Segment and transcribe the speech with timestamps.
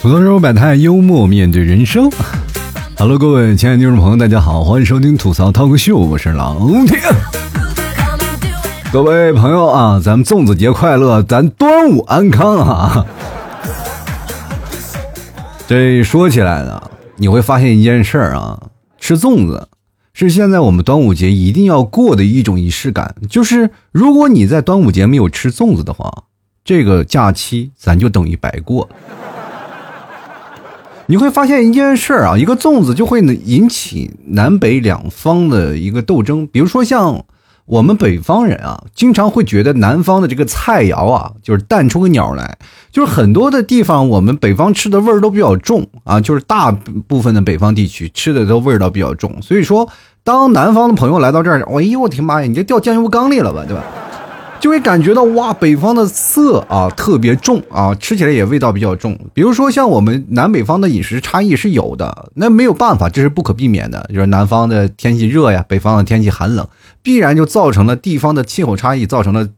[0.00, 2.10] 吐槽中百态，幽默面对人生。
[2.96, 6.56] Hello，各位亲爱的听众朋友，大家好，欢迎收听吐槽 talk 秀，我是老
[6.86, 6.98] 铁。
[8.90, 13.04] 各位朋友啊，咱们粽子节快乐，咱端午安康啊！
[15.68, 19.68] 这说起来呢，你会发现一件事儿啊，吃粽子
[20.14, 23.14] 是现在我们端午节一定要过的一种仪式感。
[23.28, 26.24] 就是如果你在端午节没有吃粽子的话，
[26.64, 28.96] 这个假期咱就等于白过了。
[31.04, 36.46] 你会发现一件事儿啊，一个粽子就会引起南北两方的一个斗争。
[36.46, 37.26] 比如说像
[37.68, 42.56] 我们北方人啊，经常会觉得南方的这个菜肴啊，就是淡出个鸟来。
[42.90, 49.36] 就是很多的地方，我们北方吃的味儿都比较重啊，就是大部分的北方地区吃的都味道比较重。
[49.42, 49.86] 所以说，
[50.24, 53.84] 当南方的朋友来到这儿，哎呦我的妈呀，你这掉酱油缸里了吧，对吧？
[54.60, 59.18] 就会感觉到哇，北方的色啊特别重啊，吃起来也味道比较重。
[59.32, 64.08] 比如说像我们南北方的饮食差异是有的，那没有办法，这是不可避免的。
[64.12, 66.66] 就是南方的天气热呀，北方的天气寒冷，
[67.02, 69.48] 必然就造成了地方的气候差异，造成了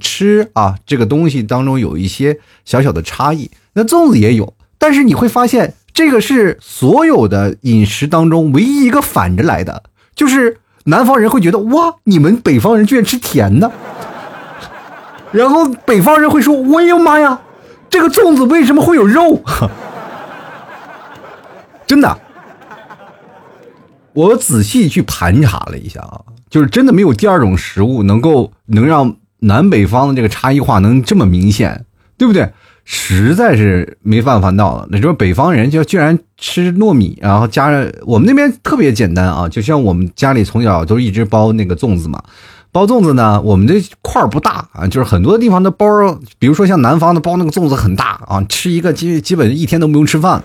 [0.00, 3.50] 吃啊这个东西当中有一些小小的差异。
[3.74, 9.84] 那粽子也有，但是你会发现，这个是所有的饮食当中唯一一个反着来的，
[10.16, 13.70] 就是南方人会觉得哇，你们北方人居然吃甜的。
[15.32, 17.40] 然后北方人会说：“我呀妈呀，
[17.90, 19.42] 这个粽子为什么会有肉？”
[21.86, 22.18] 真的，
[24.12, 31.84] 我仔细去盘查了一下啊，就是真的没有第二种食物能够能让南北方的这个差异化能这么明显，
[32.16, 32.50] 对不对？
[32.90, 34.88] 实在是没办法闹了。
[34.90, 42.22] 那说北方人就居然吃糯米，然后加上我们那边特别简单啊，就像我们家里从小都一直包那个粽子嘛。
[42.78, 45.84] 包粽子呢，我们这块儿不大啊，就是很多地方的包，
[46.38, 50.40] 比如说像南方的包那个粽子很大啊，吃一个基基本一天都不用吃饭。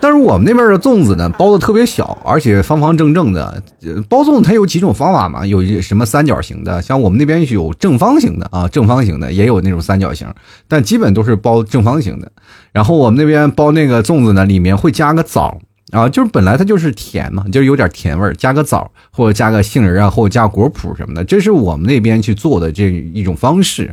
[0.00, 3.62] 但是我们那边的粽子呢，包的特别小，而且方方正正的。
[4.06, 5.46] 包粽子它有几种方法嘛？
[5.46, 10.28] 有什么三角形的，像我们那边有正方形的啊，正方形的也有那种三角形，
[10.68, 12.30] 但基本都是包正方形的。
[12.70, 15.58] 然后我们那边包那个粽子呢，里面会加个枣。
[15.90, 23.92] 啊，就是本来它就是甜嘛，就是有点甜味儿，加个枣或者加个杏仁啊，或者加果脯什么的，这是我们那边去做的这一种方式。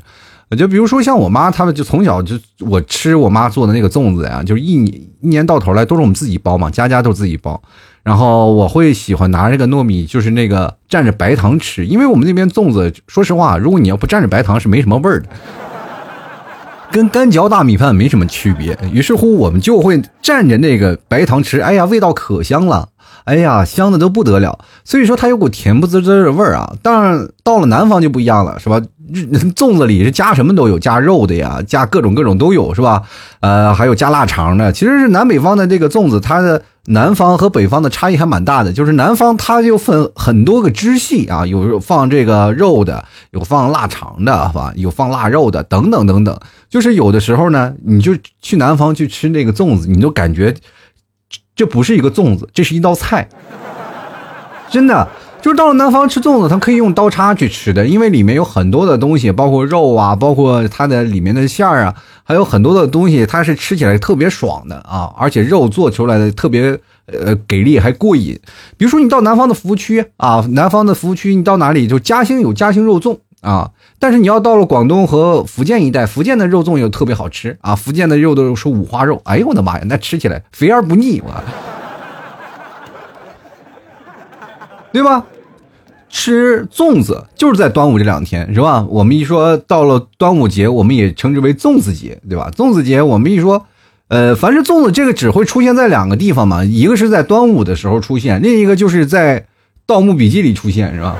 [0.57, 7.61] 就比如说像我妈他们，就从小就我吃我妈做的那个粽子呀，就是一年一年到头来都是我们自己包嘛，家家都自己包。
[8.03, 15.27] 然后我会喜欢拿这个糯米，就是那个蘸着白糖吃，因为我们那边粽子，说实话，如果你要不蘸着白糖是没什么味儿的。
[16.97, 22.89] 跟干嚼大米饭没什么区别，于是乎我们就会蘸着那个白糖吃，哎呀，味道可香了，
[23.27, 24.57] 哎呀，香的都不得了。
[24.85, 26.73] 所以说它有股甜不滋滋的味儿啊。
[26.81, 28.81] 当然到了南方就不一样了，是吧？
[29.55, 33.03] 粽子里是加什么都有，加肉的呀，加各种各种都有，是吧？
[33.39, 34.71] 呃，还有加腊肠的。
[34.71, 38.73] 其实是南北方的这个粽子，它的南方和北方的差异还蛮大的。
[38.73, 44.73] 就是南方它就分很多个支系啊，有放这个肉的，有放腊肠的，是吧？
[44.75, 46.37] 有放腊肉的，等等等等。
[46.69, 50.53] 就是有的时候呢，你就去南方去吃那个粽子，你就感觉
[51.57, 53.27] 这不是一个粽子，这是一道菜，
[54.69, 55.05] 真的。
[55.39, 68.37] 就是到了南方吃粽子，它可以用刀叉去吃的，因为里面有很多的东西，包括肉啊，包括它的里面的馅儿啊，还有很多的东西，它是吃起来特别爽的啊，而且肉做出来的特别呃给力，还过瘾。
[68.77, 73.69] 比如说你到南方的服务区啊，南方的服务区，你到哪里就嘉兴有嘉兴肉粽啊，
[73.99, 81.33] 但是你要到了广东和福建一带，福建的肉粽又特别好吃啊，福建的肉都是五花肉，哎呦我的妈呀，那吃起来肥而不腻，我，
[84.93, 85.25] 对吧？
[86.09, 88.85] 吃粽子就是在端午这两天，是吧？
[88.89, 92.49] 我们一说到了端午节，我们也称之为粽子节，对吧？
[92.55, 93.65] 粽子节，我们一说，
[94.07, 99.41] 呃，凡是粽子，这个只会出现在两个地方嘛，一个是在端午的时候出现，另一个就是在
[99.85, 101.17] 《盗墓笔记》里出现，是吧？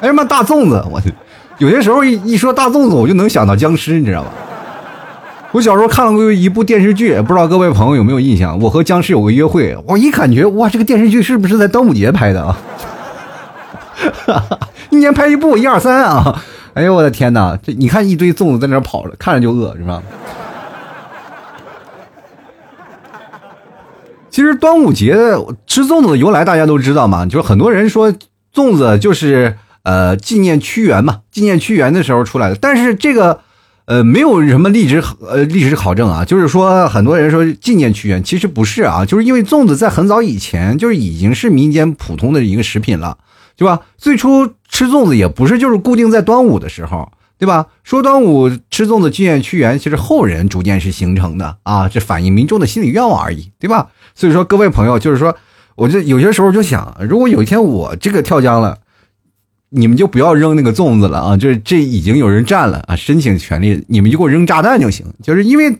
[0.00, 1.12] 哎呀妈，大粽子，我去
[1.58, 4.30] 有些时候一一说大粽子，我就能想到僵尸，你知道吧？
[5.50, 8.58] 我小时候看了过一部电视剧，不知道各位朋友有没有印象？
[8.60, 12.56] 我和僵尸有个约会，我一感觉哇，这个电视剧是不是在端午节拍的啊？
[14.90, 16.42] 一年拍一部，一二三啊！
[16.74, 20.00] 哎呦我的天哪，这你看一堆粽子在那跑着，看着就饿，是吧？
[24.30, 25.16] 其实端午节
[25.66, 28.12] 吃粽子的由来大家都知道嘛，就是很多人说
[28.54, 29.56] 粽子就是
[29.88, 32.54] 呃纪念屈原嘛，纪念屈原的时候出来的。
[32.56, 33.40] 但是这个
[33.86, 43.16] 呃，没有什么历史呃历史考证啊，就是说很多人说纪念屈原，其实不是啊，就是因为粽子在很早以前就是已经是民间普通的一个食品了，
[43.56, 43.80] 对吧？
[43.96, 47.68] 最初吃粽子也不是就是固定在端午的时候，对吧？
[47.82, 53.88] 说端午吃粽子纪念屈原，其实后人逐渐是形成的啊，这反映民众的心理愿望而已，对吧？
[54.14, 55.34] 所以说各位朋友，就是说，
[55.76, 58.76] 我就有些时候就想，如果有一天我这个跳江了。
[59.70, 61.36] 你们就不要扔那个粽子了啊！
[61.36, 65.04] 就是这已经有人占了啊，申请权利，你们就给我扔炸弹就行。
[65.22, 65.76] 就是因为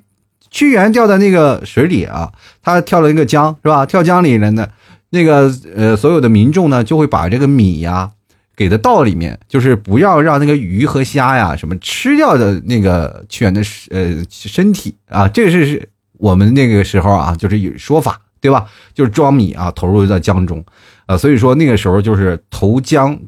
[0.50, 2.30] 屈原掉在那个水里啊，
[2.62, 3.86] 他跳了一个江是吧？
[3.86, 4.68] 跳江里了呢，
[5.08, 8.10] 那个呃，所有的民众呢就会把这个米呀
[8.54, 15.26] 给他倒里面，就是不要让那个鱼和虾呀什么吃掉的那个屈原的呃身体啊。
[15.26, 15.88] 这个是
[16.18, 18.66] 我们那个时候啊，就是有说法对吧？
[18.92, 20.62] 就是装米啊投入到江中
[21.06, 23.18] 啊，所以说那个时候就是投江。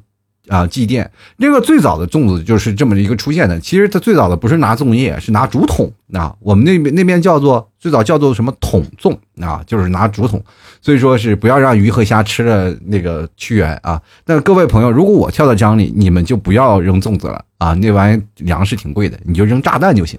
[0.50, 1.06] 啊，祭奠
[1.38, 3.58] 这个最早的粽子就是这么一个出现的。
[3.60, 6.34] 其实它最早的不是拿粽叶，是拿竹筒啊。
[6.40, 10.42] 我们那边那边叫做最早叫做什么筒粽啊，就是拿竹筒。
[10.82, 14.02] 所以说是不要让鱼和虾吃了那个屈原啊。
[14.26, 20.18] 那各位朋友，如果我跳到江里，你们就不要扔粽子了啊，那玩意粮食挺贵的，你就扔炸弹就行。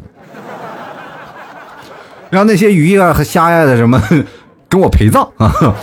[2.29, 4.01] 让那些鱼啊和虾呀的什么
[4.69, 5.53] 跟我陪葬啊！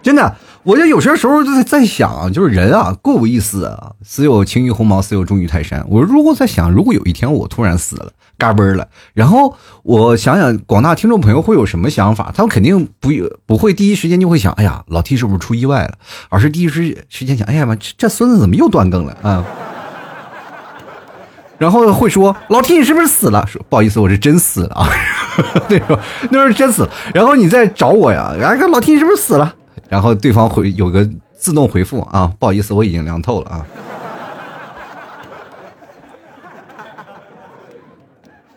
[0.00, 0.32] 真的。
[0.64, 3.92] 我就有些时候就在在想，就是人啊，够有意思啊！
[4.04, 5.84] 死有轻于鸿毛，死有重于泰山。
[5.88, 12.32] 我如果在想，如果有一天我突然死了，嘎嘣了，然后我想想广大听众朋友会有什么想法？
[12.32, 13.10] 他们肯定不
[13.44, 15.94] 不会第一时间就会想，哎呀，老 T 是不是出意外了？
[16.28, 19.44] 而是第一时时间想，哎呀妈，这这孙子怎么又断更了啊？
[21.58, 23.44] 然后会说，老 T 你是不是死了？
[23.48, 24.88] 说不好意思，我是真死了啊！
[25.68, 25.98] 那时候
[26.30, 26.90] 那时候真死了。
[27.12, 28.32] 然后你再找我呀？
[28.40, 29.56] 哎老 T 你是不是死了？
[29.92, 31.06] 然后对方回有个
[31.36, 33.66] 自动回复啊，不好意思，我已经凉透了啊。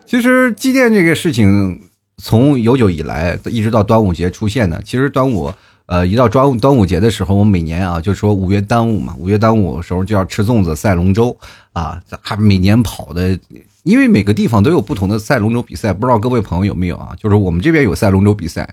[0.06, 1.78] 其实祭奠这个事情
[2.16, 5.52] 从有久以来一直到端午节出现的，其实端午
[5.84, 11.36] 呃一到端午端午节的时候，我每年啊就说五月端午嘛，五月端午的时候就要吃粽子赛龙舟
[11.74, 13.38] 啊，还每年跑的，
[13.82, 17.14] 因为每个地方都有不同的赛龙舟比赛，不知道各位朋友有没有啊？
[17.18, 18.66] 就是我们这边有赛龙舟比赛。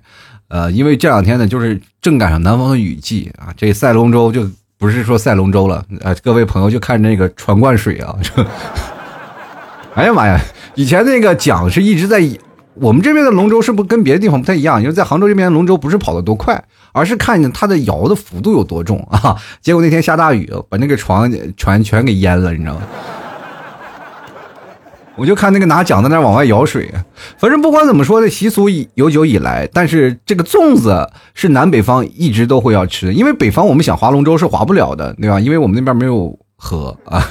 [0.47, 4.47] 呃，因为这两天呢，就是正赶上南方的雨季啊，这赛龙舟就
[4.77, 8.15] 不是说赛龙舟了啊，各位朋友就看那个船灌水啊，
[9.95, 10.39] 哎呀妈呀，
[10.75, 12.21] 以前那个桨是一直在，
[12.75, 22.81] 我们这边的龙舟是不是跟别的地方不太一样，因为在杭州这边龙舟不是跑得多快，而是看见它的摇的幅度有多重啊，结果那天下大雨，把那个船船全给淹了，你知道吗？
[25.15, 26.91] 我就看那个拿桨在那往外舀水，
[27.37, 35.39] 反正不管怎么说的习俗有久以来，但是这个粽子是南北方一直都会要吃的，因为北方我们想划龙舟是划不了的，对吧？
[35.39, 37.23] 因为我们那边没有河啊，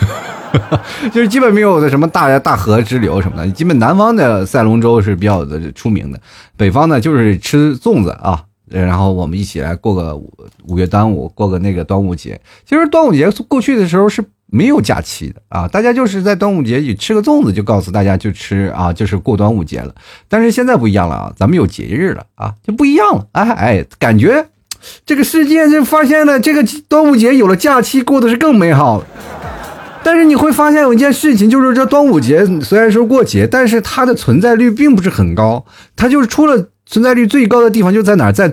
[1.12, 6.20] 就是基本没有的什么大大河支流什么的，基本南方的赛龙舟是比较的出名的，
[6.56, 10.32] 北方呢就是吃粽子啊，然后我们一起来过个五
[10.68, 12.40] 五月端午，过个那个端午节。
[12.64, 14.24] 其实端午节过去的时候是。
[14.54, 19.94] 没有假期的啊，大家就是在端午节里吃个粽子，就告诉大家就吃啊，就是过端午节了。
[20.28, 23.26] 但是现在不一样了啊，咱们有节日了啊，就不一样了。
[23.32, 24.46] 哎哎，感觉
[25.06, 29.02] 这个世界就发现了，这个端午节有了假期，过的是更美好。
[30.04, 35.64] 但是你会发现有一件事情，就是这端午节虽然说过节，但是它的存在率并不是很高。
[35.96, 38.52] 它就是出了存在率最高的地方就在哪，在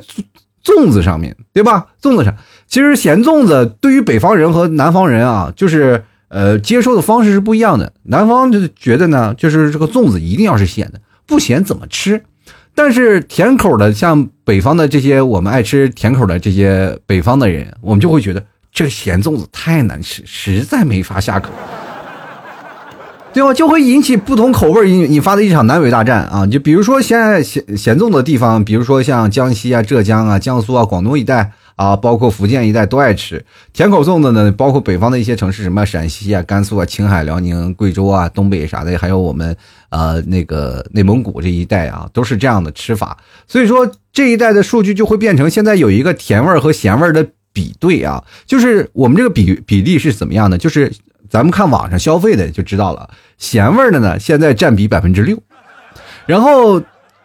[0.64, 1.88] 粽子上面对吧？
[2.02, 2.34] 粽子上。
[2.70, 7.92] 其实咸粽子对于北方人和南方人啊，就是呃接受的方式是不一样的。
[8.04, 12.22] 南方就觉得呢，就是这个粽子一定要是咸的，不咸怎么吃？
[12.76, 21.50] 但是甜口的，像北方的这些我们爱吃甜口的这些北方的人，我们就会觉得这个咸粽子太难吃，实在没法下口，
[23.34, 23.52] 对吧？
[23.52, 26.46] 就会引起不同口味引引发的一场南北大战啊！
[26.46, 31.52] 就比如说现在咸咸粽的地方，比如说像江西啊、浙江啊、江苏啊、广东一带。
[31.80, 34.52] 啊，包括福建一带都爱吃甜口粽子呢。
[34.52, 39.56] 包括北方的一些城市，什么陕西啊、甘肃啊、青海、辽宁、贵州啊、东北啥的，还有我们
[39.88, 43.18] 呃那个内蒙古这一带啊，都是这样的吃法。
[43.48, 50.58] 所以说这一带的数据就会变成现在有一个甜味和咸味的比对啊，就是我们这个比比例是怎么样的？
[50.58, 50.92] 就是
[51.30, 55.42] 咱们看网上消费的就知道了，咸味的呢现在占比百分之六，
[56.26, 56.82] 然后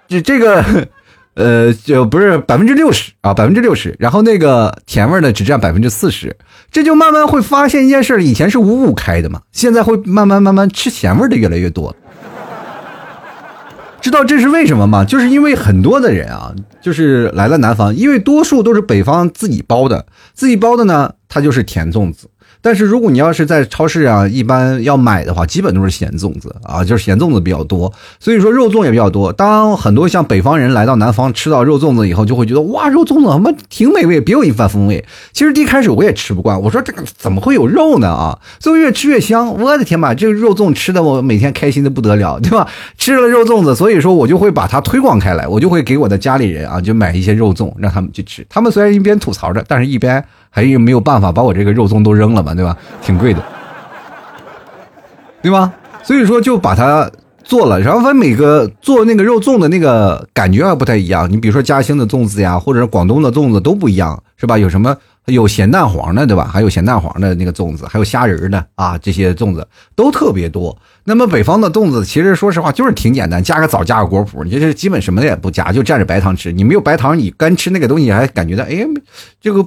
[0.07, 0.87] 这这个。
[1.35, 3.95] 呃，就不是百分之六十啊，百分之六十。
[3.99, 6.37] 然后那个甜味呢，只占百分之四十。
[6.71, 11.95] 这就慢慢会发现一件事：以前是五五开的嘛，现在会慢慢慢慢吃咸味的越来越多。
[14.01, 15.03] 知道这是为什么吗？
[15.03, 22.29] 就是因为很多的人啊，就是来了南方，因为多数都是北方自己包的，自己包的呢，它就是甜粽子。
[22.65, 27.93] 但是如果你要是在超市啊，一般要买的话，基本都是咸粽子啊，就是咸粽子比较多。
[28.19, 29.31] 所以说肉粽也比较多。
[29.31, 35.05] 当很多像北方人来到南方吃到肉粽子以后，就会觉得哇，肉粽子他妈挺美味，别有一番风味。
[35.35, 38.39] 其实一开始我也吃不惯，我说这个怎么会有肉呢啊？
[38.59, 42.67] 最后越吃越香，我的天吧，这个肉粽吃的我每天开心的不得了，对吧？
[42.97, 48.47] 吃了肉粽子，所以说我就会把它推广开来，我就会给我的家里人啊，就买一些肉粽让他们去吃。
[48.49, 50.25] 他们虽然一边吐槽着，但是一边。
[50.55, 52.55] 还有没有办法把我这个肉粽都扔了嘛？
[52.55, 52.77] 对吧？
[53.03, 53.43] 挺贵的，
[55.43, 55.73] 对吧？
[56.05, 57.11] 所以说就把它
[57.43, 57.81] 做了。
[57.81, 61.29] 然后它每个做那个肉粽的那个感觉还不太一样。
[61.29, 64.57] 你比如说嘉兴的粽子呀，或者是广东的粽子都不一样，是吧？
[64.57, 66.45] 有什么有咸蛋黄的，对吧？
[66.45, 70.79] 还有咸蛋黄的那个粽子，还有虾仁的啊，这些粽子都特别多。
[71.03, 76.53] 那么北方的粽子其实说实话就是挺简单，加个枣，加个果脯，你这基本什么也不加，就蘸着白糖吃。
[76.53, 78.87] 你没有白糖，你干吃那个东西还感觉到哎，
[79.41, 79.67] 这个。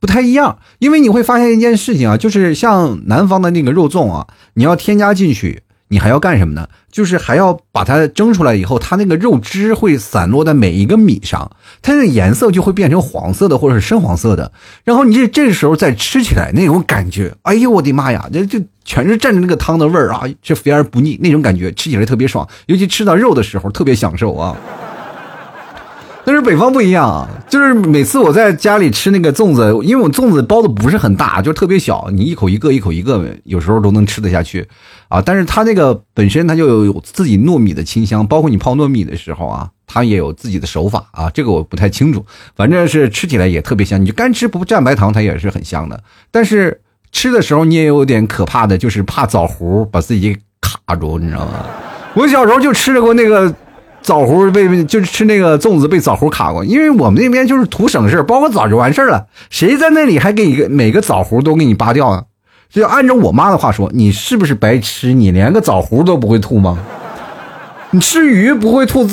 [0.00, 6.66] 不太一样，因为你会发现一件事情啊，就是像南方的那个肉粽啊，你要添加进去，你还要干什么呢？
[6.90, 11.48] 就是还要把它蒸出来以后，它那个肉汁会散落在每一个米上，
[11.82, 14.50] 它那个颜色就会变成黄色的或者是深黄色的。
[14.82, 24.56] 然后你这这时候再吃起来那种感觉，哎呦我的妈呀，这这全是蘸着那个汤的味儿啊，这肥而不腻那种感觉，吃起来特别爽，尤其吃到肉的时候特别享受啊。
[26.30, 34.64] 但是北方不一样，就是每次我在家里吃那个粽子，因为我粽子包的不是很大，就特别小，你一口一个，一口一个，有时候都能吃得下去
[35.08, 35.20] 啊。
[35.20, 41.28] 但是它那个本身它就有自己糯米的清香，包括你泡糯米的时候啊，它也有自己的手法啊。
[41.30, 44.00] 这个我不太清楚，反正是吃起来也特别香。
[44.00, 46.00] 你就干吃不蘸白糖，它也是很香的。
[46.30, 51.66] 但是吃的时候你也有点可怕的，就是怕枣核把自己卡住，你知道吗？
[52.14, 53.52] 我小时候就吃过那个。
[54.02, 59.26] 枣核被就是吃那个粽子被枣核卡过，因为我们那边就是图省事，包个枣就完事了。
[59.50, 62.24] 谁在那里还给你每个枣核都给你扒掉啊？
[62.70, 65.12] 就按照我妈的话说，你是不是白吃？
[65.12, 66.78] 你连个枣核都不会吐吗？
[67.90, 69.06] 你吃鱼不会吐，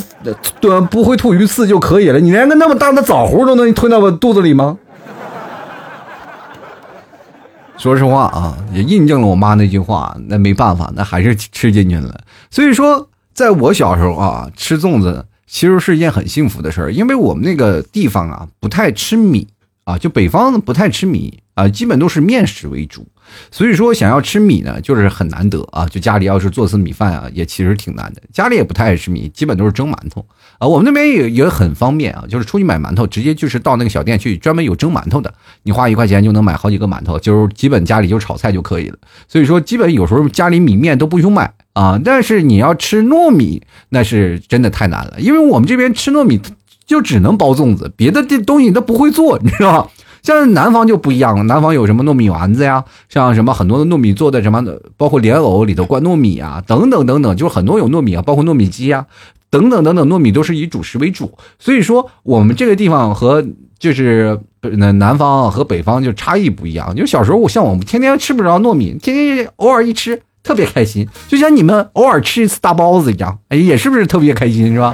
[0.62, 2.20] 对，不会吐鱼刺就可以了。
[2.20, 4.77] 你连个那么大的枣核都能吞到我肚子里吗？
[7.77, 12.22] 说实话啊，也印证了我妈那句话，那没办法，那还是吃进去了。
[12.50, 13.10] 所以说。
[13.38, 19.48] 在我小时候啊，吃粽子其实是一件很幸福的事儿，因为我们那个地方啊不太吃米
[19.84, 23.08] 啊，就北方不太吃米啊，基本都是面食为主。
[23.51, 25.86] 所以说，想要吃米呢，就是很难得啊。
[25.88, 28.22] 就家里要是做次米饭啊，也其实挺难的。
[28.31, 30.25] 家里也不太爱吃米，基本都是蒸馒头
[30.60, 30.67] 啊。
[30.67, 38.98] 我们那边也也很方便啊，就是出去买馒头，直接就是到那个小店去，专门有蒸馒头的，你花一块钱就能买好几个馒头，就是基本家里就炒菜就可以了。
[39.27, 42.00] 所以说，基本有时候家里米面都不用买啊。
[42.03, 46.39] 但是你要吃糯米，那是真的太难了，因为我们这边吃糯米
[46.86, 49.89] 就只能包粽子，别的这东西都不会做，你知道吗？
[50.27, 54.62] 像南方就不一样了，南方有什么糯米丸子呀，像什么很多的糯米做的什么，
[54.98, 59.05] 包括莲藕里头灌糯米啊，等等等等，就是很多有糯米啊，包括糯米鸡啊，
[59.50, 61.31] 等等等等，糯米都是以主食为主。
[61.57, 63.41] 所以说，我们这个地方和
[63.79, 66.93] 就是南南方和北方就差异不一样。
[66.93, 74.93] 就小时候，我像我们天天吃不着糯米，天天偶尔一吃特别开心，就像你们偶尔吃一次大包子一样，哎，也是不是特别开心，是吧？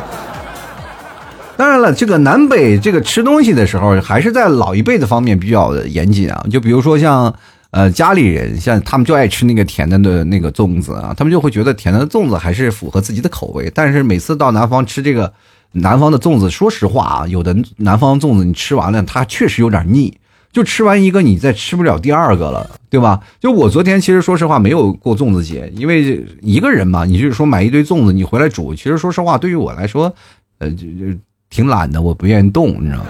[1.55, 6.43] 当然了，这个南北这个吃东西的时候，还是在老一辈的方面比较严谨啊。
[6.49, 7.33] 就比如说像，
[7.69, 13.71] 呃，家里人像他们就爱吃那个甜的的那个粽子啊，他们就会觉得甜的粽子还是符合自己的口味。
[13.73, 15.31] 但是每次到南方吃这个
[15.73, 20.11] 南方的粽子，说实话啊，有的南方粽子你吃完了，它确实有点腻，
[20.51, 23.19] 就吃完一个你再吃不了第二个了，对吧？
[23.39, 30.11] 就我昨天其实说实话没有过粽子节，因为一个人嘛，你就是说买一堆粽子你回来煮，其实说实话对于我来说，
[30.57, 31.15] 呃，就就。
[31.53, 33.05] 挺懒的，我不愿意动，你知道吗？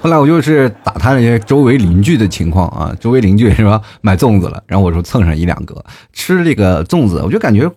[0.00, 5.84] 后来我就是打探了一些周围邻居的情况啊，周围邻居是吧，买粽子了，然后我说蹭上一两个
[6.14, 7.70] 吃这个粽子，我就感觉，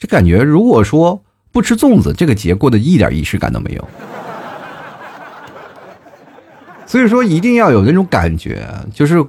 [0.00, 3.88] 就感觉如果说不吃粽子，这个节过得一点仪式感都没有。
[6.86, 9.24] 所以说一定要有那种感觉，就是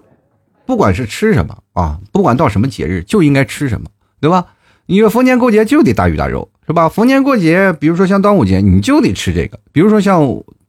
[0.65, 3.87] 不管是吃什么啊，不管到什么节日就应该吃什么，
[4.19, 4.47] 对吧？
[4.87, 6.49] 你说逢年过节就得大鱼大肉。
[6.67, 6.89] 是吧？
[6.89, 9.57] 逢年过节，比如说像端午节，你就得吃这个。
[9.71, 10.21] 比如说像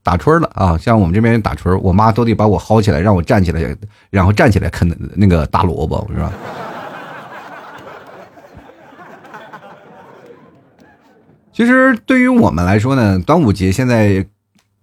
[0.05, 3.77] 打春了啊，像我们这边打春，我妈都得把我薅起来，让我站起来，
[4.09, 6.33] 然后站起来啃那个大萝卜，是吧？
[11.53, 14.25] 其实对于我们来说呢，端午节现在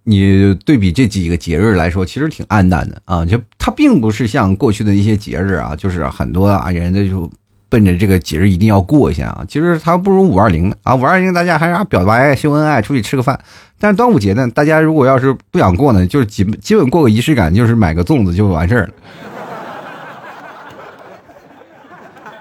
[0.04, 3.24] 你对比这几个节日来说，其实挺暗淡的啊。
[3.24, 7.30] 就它并不是像过去的一些节日啊，就是很多啊人家就。
[7.68, 9.44] 奔着这个节日一定要过一下啊！
[9.48, 13.38] 其实它不如五二零啊，五二零大家还是表白秀恩爱，出去吃个饭。
[13.78, 18.92] 但是端午节呢，大家如果要是不想过呢，就是基基本过个仪式感，就是买个粽子就完事儿了。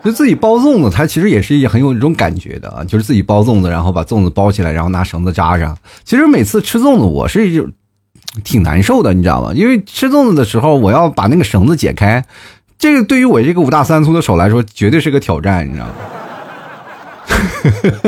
[0.03, 5.75] 就自己包粽子，它其实也是一很有一种感觉的啊，就是自己包粽子，然后把粽子包起来，然后拿绳子扎上。
[6.03, 7.67] 其实每次吃粽子，我是就
[8.43, 9.51] 挺难受的，你知道吗？
[9.55, 12.23] 因为吃粽子的时候，我要把那个绳子解开，
[12.77, 15.93] 这个对于我这个五大三粗的手来说，绝对是个挑战，你知道吗？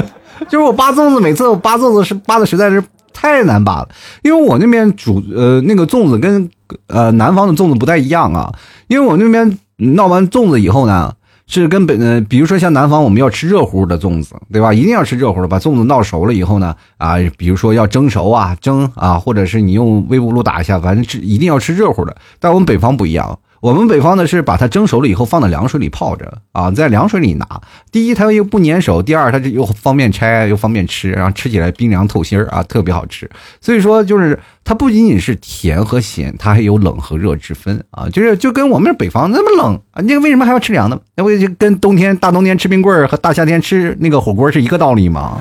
[0.48, 3.90] 就是我扒粽子，每次我扒粽子是扒的实在是太难扒了，
[4.22, 6.50] 因为我那边煮呃那个粽子跟
[6.88, 8.54] 呃南方的粽子不太一样啊，
[8.88, 11.12] 因为我那边闹完粽子以后呢，
[11.48, 14.72] 是跟本呃比如说像南方我们要吃热乎的粽子，对吧？
[14.72, 22.16] 一定要吃热乎的，把粽子闹熟了以后呢，啊，比如说要蒸熟啊，蒸啊，或者是你用微波炉打一下，反正吃一定要吃热乎的。
[22.40, 23.40] 但我们北方不一样。
[23.60, 27.48] 我们北方呢是把它蒸熟了以后放到凉水里泡着啊，在凉水里拿。
[27.92, 33.30] 第一，它又不粘手；第二，它这又方便拆，又方便吃，然后吃起来冰凉透心儿啊，特别好吃。
[33.60, 38.08] 所以说，就是它不仅仅是甜和咸，它还有冷和热之分啊。
[38.10, 41.00] 就是就跟我们北方那么冷啊，那个为什么还要吃凉的？
[41.16, 45.40] 那不就跟冬天大冬天吃冰棍儿和大夏天吃那个火锅是一个道理吗？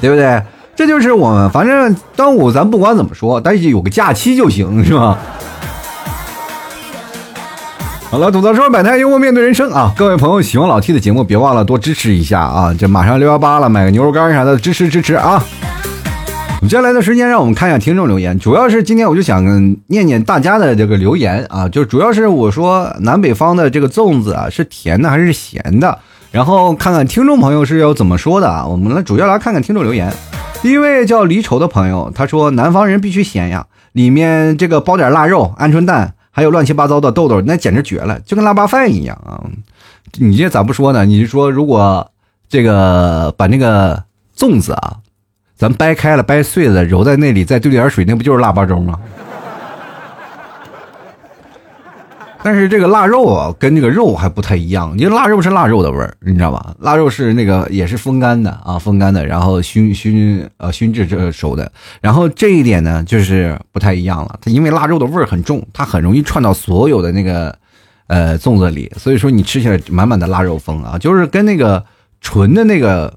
[0.00, 0.42] 对不对？
[0.76, 5.18] 这就是我们，反正端午咱不管怎么说，但是有个假期就行，是吧？
[8.14, 9.92] 好了，吐槽说百态，幽默面对人生啊！
[9.96, 12.72] 各位朋友喜欢老 T 的节目，别忘了多支持一下啊！
[12.72, 15.44] 这马上六幺八了，买个牛肉干啥的，支持支持啊！
[16.62, 18.38] 接下来的时间，让我们看一下听众留言。
[18.38, 19.44] 主要是今天我就想
[19.88, 25.98] 念念大家的这个留言啊，就主要是我说南北方的这个粽子啊，是甜的还是咸的？
[26.30, 28.64] 然后看看听众朋友是要怎么说的啊！
[28.64, 30.14] 我们来主要来看看听众留言。
[30.62, 36.13] 第一位叫离愁的朋友，他说南方人必须咸呀，里面这个包点腊肉、鹌鹑蛋。
[36.36, 39.40] 还有乱七八糟的痘痘，那简直绝了，就跟腊八饭一样啊！
[40.18, 41.04] 你这咋不说呢？
[41.04, 42.10] 你是说如果
[42.48, 44.02] 这个把那个
[44.36, 44.96] 粽子啊，
[45.56, 48.98] 咱掰开了、掰碎了，揉在那里，再兑点水，那不就是腊八粥吗？
[52.44, 54.94] 但是这个腊肉啊，跟这个肉还不太一样。
[54.98, 56.74] 因为腊肉是腊肉的味儿，你知道吧？
[56.80, 61.72] 腊肉是那个也是风干的啊，风干的，然后熏熏呃熏制这熟的。
[62.02, 64.38] 然后这一点呢，就是不太一样了。
[64.42, 67.56] 它因为腊肉的味儿很重，它很容易串到所有的那个
[68.08, 71.82] 呃粽子里，所以说你吃起来满满的腊肉风啊，就是跟那个
[72.20, 73.14] 纯的那个。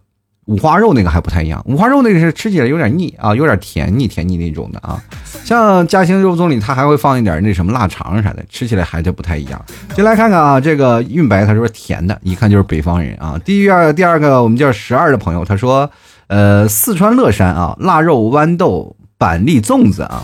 [0.47, 5.01] 五花肉那个还不太一样，五花肉那个是吃起来有点腻啊，有点甜腻甜腻那种的啊。
[5.43, 9.61] 像嘉兴肉粽里，它还会放一点那什么腊肠啥的，吃起来还就不太一样。
[9.93, 13.37] 就来看看啊，这个韵白他说甜的，一看就是北方人啊。
[13.43, 15.89] 第二第二个我们叫十二的朋友，他说，
[16.27, 20.23] 呃，四川乐山啊，腊肉豌豆板栗粽子啊。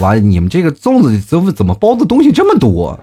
[0.00, 2.98] 哇，你们这个粽子怎么怎么包的东西这么多？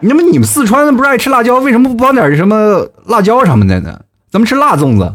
[0.00, 3.98] 那么你们四川的不是爱吃辣椒，为什么不包点什么辣椒什么的呢？
[4.30, 5.14] 咱们吃辣粽子。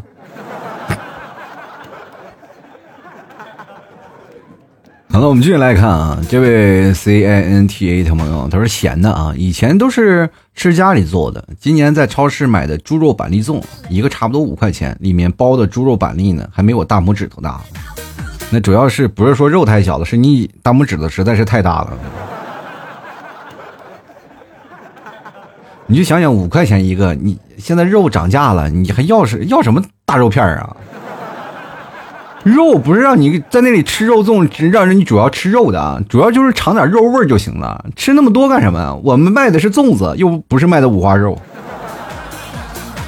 [5.12, 17.60] 好了，我们继续来看啊，这位 C I N T A 的朋友，他说咸的啊，以前都是吃家里做的，今年在超市买的猪肉板栗粽，一个差不多五块钱，里面包的猪肉板栗呢，还没我大拇指头大。
[18.50, 21.92] 那主要是不是说肉太小了，是你大拇指头实在是太大了。
[25.90, 30.76] 你就想想五块钱一个，你现在肉涨价了，你还要是要什么大肉片啊？
[32.44, 37.84] 肉不是让你在那里吃肉粽，让人你主要吃肉的啊，主要就是尝点肉味就行了。
[37.96, 39.00] 吃那么多干什么？
[39.02, 41.36] 我们卖的是粽子，又不是卖的五花肉。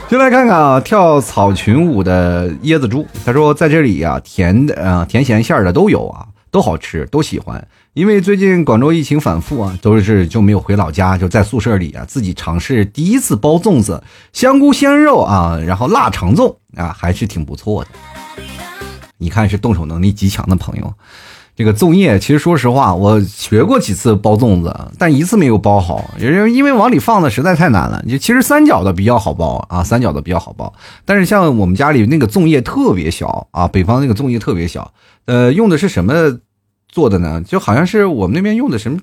[0.08, 7.64] 就来看看啊，跳草裙舞的椰子猪，他说在这里呀，甜的啊，甜咸馅的都有啊，都好吃，都喜欢。
[7.94, 14.02] 因为最近广州疫情反复啊，都是就没有回老家，就在宿舍里啊，自己尝试第一次包粽子，
[14.32, 17.90] 香菇鲜肉啊，然后腊肠粽啊，还是挺不错的。
[19.18, 20.90] 你看是动手能力极强的朋友，
[21.54, 28.02] 这个粽叶其实说实话，我学过几次包粽子，但一次没有包好，因为因为往里放的实在太难了。
[28.08, 30.72] 就其实三角的比较好包啊，三角的比较好包，
[31.04, 34.94] 但是像我们家里那个粽叶特别小啊，北方那个粽叶特别小，
[35.26, 36.38] 呃，用的是什么？
[36.92, 38.98] 做的呢，就好像是我们那边用的什么，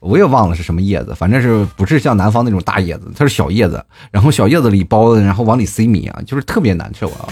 [0.00, 7.28] 我也忘了是什么叶子，反正是不是像南方那种大叶子，它是小叶子，然后小叶子里包的，然后往里塞米啊，就是特别难受啊，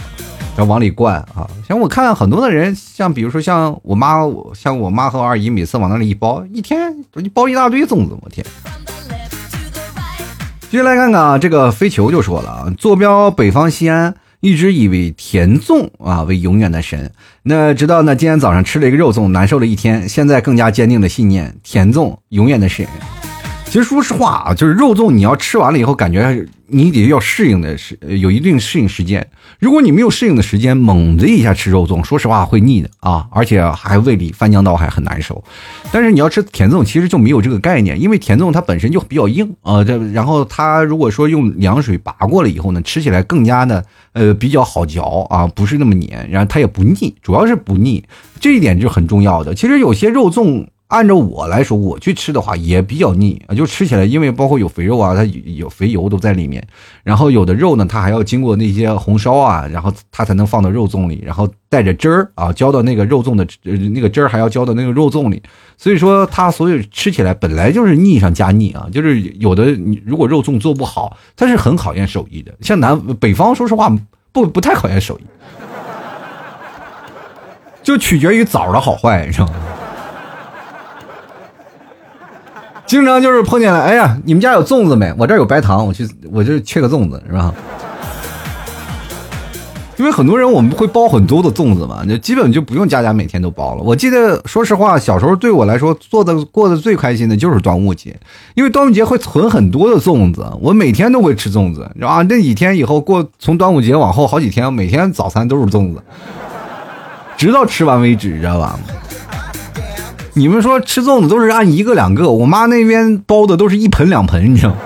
[0.54, 1.48] 然后往里灌啊。
[1.66, 4.20] 像我看很多的人，像比如说像我妈，
[4.54, 8.44] 像我妈和我二姨，每次往那里一包，一天一包一大堆粽子，我天！
[10.70, 14.14] 接下来看看啊，这个飞球就说了啊，坐标北方西安。
[14.44, 17.10] 一直以为甜粽啊为永远的神，
[17.44, 22.86] 那直到呢今天早上吃了一个肉粽，难受了一天，现在更加坚定的信念，甜粽永远的神。
[23.74, 29.26] 其实说实话啊，就是肉粽，你要吃完了以后，感觉你得要适应的是有一定适应时间。
[29.58, 35.42] 如果你没有适应的时间，猛的一下吃肉粽，说实话会腻的啊，而且还胃里翻江倒海，很难受。
[35.90, 39.82] 但是你要吃甜粽，其实就没有这个概念，因为甜粽它本身就比较硬啊。
[39.82, 48.04] 这然后它如果说用凉水拔过了以后呢，吃起来更加的呃比较好嚼啊，不是那么黏，然后它也不腻，主要是不腻，
[48.38, 49.52] 这一点就很重要的。
[49.52, 50.68] 其实有些肉粽。
[50.94, 56.64] 按照我来说，我去吃的话也比较腻啊，就吃起来，因为包括有肥肉啊，它有肥油都在里面。
[57.02, 63.44] 然后有的肉呢，它还要经过那些红烧啊，然后它才能放到肉粽里，然后带着汁儿啊，浇到那个肉粽的
[63.90, 65.42] 那个汁儿还要浇到那个肉粽里。
[65.76, 72.54] 所以说，它所有吃起来本来就是腻上加腻啊，就是有的你如果肉粽做不好，它是很考验手艺的。
[72.60, 73.92] 像南北方，说实话
[74.30, 75.24] 不不太考验手艺，
[77.82, 79.54] 就取决于枣的好坏，你知道吗？
[82.86, 85.12] 经常就是碰见了，哎呀，你们家有粽子没？
[85.18, 87.52] 我这有白糖，我去，我就缺个粽子，是吧？
[89.96, 93.82] 因为很多人我们会包很多的粽子嘛，就基本就不用家家每天都包了。
[93.82, 98.14] 我记得，说实话，小时候对我来说做的过得最开心的就是端午节，
[98.54, 102.22] 因为端午节会存很多的粽子，我每天都会吃粽子，是吧？
[102.28, 106.02] 那几天以后过，从端午节往后好几天，每天早餐都是粽子，
[107.36, 108.78] 直到吃完为止，知道吧？
[110.34, 114.76] 你们说吃粽子都是按一个两个，我妈那边包的都是一盆两盆，你知道吗？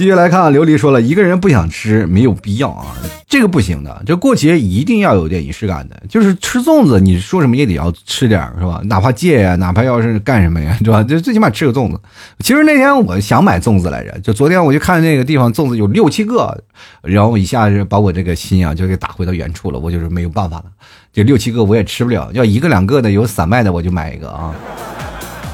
[0.00, 2.86] 继续来看，琉璃说了一个人不想吃没有必要啊，
[3.28, 8.80] 这个不行的，这过节一定要有点仪式感的，就是吃粽子，你说什么也得要吃点是吧？
[8.84, 11.02] 哪怕戒呀，哪怕要是干什么呀， 是吧？
[11.02, 12.00] 就最起码吃个粽子。
[12.38, 16.58] 其实那天我想买粽子来着，就昨天我就看那个地方粽子有六七个，
[17.02, 20.64] 然后一下子把我这个心啊就给打回到原处了，我就是没有办法了。
[21.12, 24.54] 这六七个我也吃不了，要一个两个的有散卖的我就买一个啊。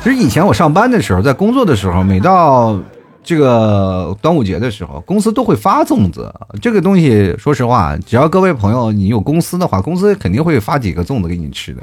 [0.04, 2.78] 其实以前我上班的时候，在工作的时候，每到
[3.26, 6.32] 这个端午节的时候，公司都会发粽子。
[6.62, 11.82] 这个东西说实话，只要各位朋友你有公司的话，公司肯定会发几个粽子给你吃的。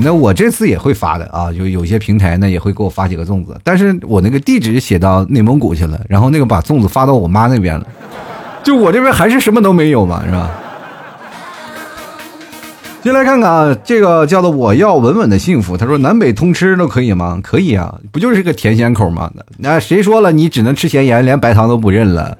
[0.00, 7.84] 那我这次也会发的啊，就有些平台呢也会给我发几个粽子，但是我那个地址写到内蒙古去了，然后那个把粽子发到我妈那边了，
[8.62, 10.48] 就我这边还是什么都没有嘛，是吧？
[13.00, 15.76] 进来看看啊，这个叫做我要稳稳的幸福。
[15.76, 17.40] 他说南北通吃都可以吗？
[17.42, 19.30] 可以啊，不就是个甜咸口吗？
[19.58, 22.36] 那谁说了你只能吃咸盐，连白糖都不认了？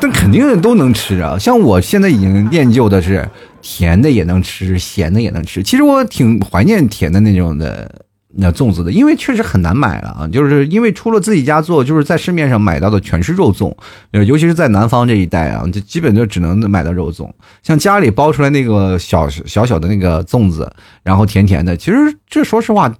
[0.00, 1.38] 但肯定都能吃啊。
[1.38, 3.28] 像我现在已经练就的是
[3.60, 5.62] 甜的也能吃，咸的也能吃。
[5.62, 8.03] 其实我挺怀念甜的那种的。
[8.36, 13.74] 那粽子的，因为确实很难买了啊，就是因为除了自己家做，就是在市面上买到的全是肉粽，
[14.10, 17.30] 尤其是在南方这一带啊，就基本就只能买到肉粽。
[17.62, 20.70] 像家里包出来那个小小小的那个粽子，
[21.02, 21.96] 然后甜甜的，其实
[22.28, 22.94] 这说实话。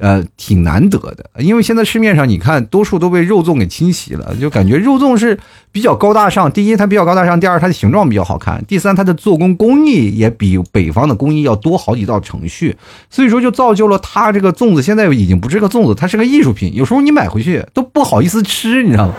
[0.00, 5.36] 呃，挺难得的，因为现在市面上你看，多数都被肉粽给侵袭了，就感觉肉粽是
[5.72, 6.50] 比较高大上。
[6.52, 12.76] 第一，它比较高大上；第二，它的形状比较好看；第三，它的做工工艺也比北方的工艺要多好几道程序。
[13.10, 16.72] 所以说，就造就了它这个粽子现在已经不是个粽子，它是个艺术品。
[16.76, 19.14] 有时候你买回去都不好意思吃，你知道吗？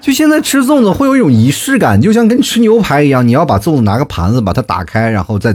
[0.00, 5.54] 就现在吃粽子会有一种仪式感，就像跟吃牛排一样，你要把粽子拿个盘子把它打开，然后再。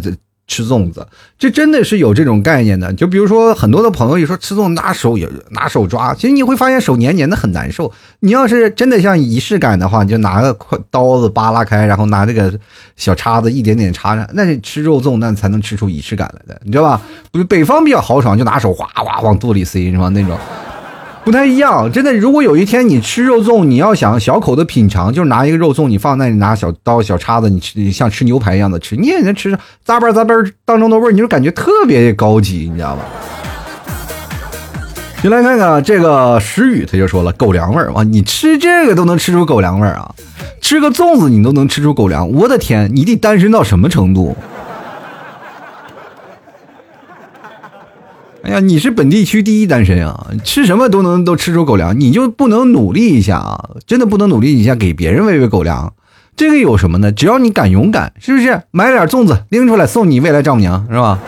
[0.52, 1.08] 吃粽子，
[1.40, 2.92] 这真的是有这种概念的。
[2.92, 7.90] 就比如说，很多的朋友一说吃粽子，拿手也拿手抓，其实你会发现手黏黏的很难受。
[8.20, 10.54] 你要是真的像仪式感的话，你就拿个
[10.90, 12.54] 刀子扒拉开，然后拿这个
[12.98, 17.02] 小叉子一点点插上，那吃肉粽那才能吃出仪式感来的，你知道吧？
[17.48, 20.10] 北方比较豪爽，就拿手哗哗往肚里塞，是吧？
[20.10, 20.38] 那种。
[21.24, 22.12] 不太一样，真的。
[22.14, 29.56] 如果有一天你吃肉粽，你要想小口的品尝，就是拿一个肉粽，你放那里，拿小刀、小叉子，你吃像吃牛排一样的吃，你也能吃
[29.86, 30.34] 咂巴咂巴
[30.66, 33.04] 当中的味儿，你就感觉特别高级，你知道吧？
[35.24, 40.12] 你来看看这个石宇，他就说了狗粮味儿哇，你吃这个都能吃出狗粮味儿啊？
[40.60, 44.36] 吃个粽子你都能吃出狗粮，我的天，你得单身到什么程度？
[48.44, 50.28] 哎呀，你是本地区第一单身啊！
[50.44, 53.70] 吃什么都能都吃出狗粮，你就不能努力一下啊？
[53.86, 55.94] 真的不能努力一下，给别人喂喂狗粮？
[56.36, 57.12] 这个有什么呢？
[57.12, 58.64] 只要你敢勇敢，是不是？
[58.72, 61.20] 买点粽子拎出来送你未来丈母娘，是吧？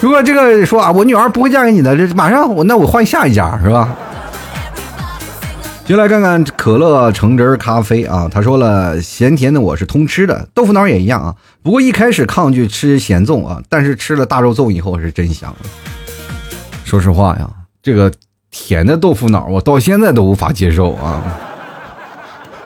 [0.00, 3.94] 如果这个说啊，我女儿不会嫁给你的，这马上我那我换下一家，是吧？
[5.84, 11.34] 就来看看可乐橙汁咖啡啊，他说了，咸甜的我是通吃的，豆腐脑也一样啊。
[11.62, 15.54] 不过一开始抗拒吃咸粽啊，但是吃了大肉粽以后是真香。
[16.88, 17.46] 说实话呀，
[17.82, 18.10] 这个
[18.50, 21.22] 甜的豆腐脑我到现在都无法接受啊。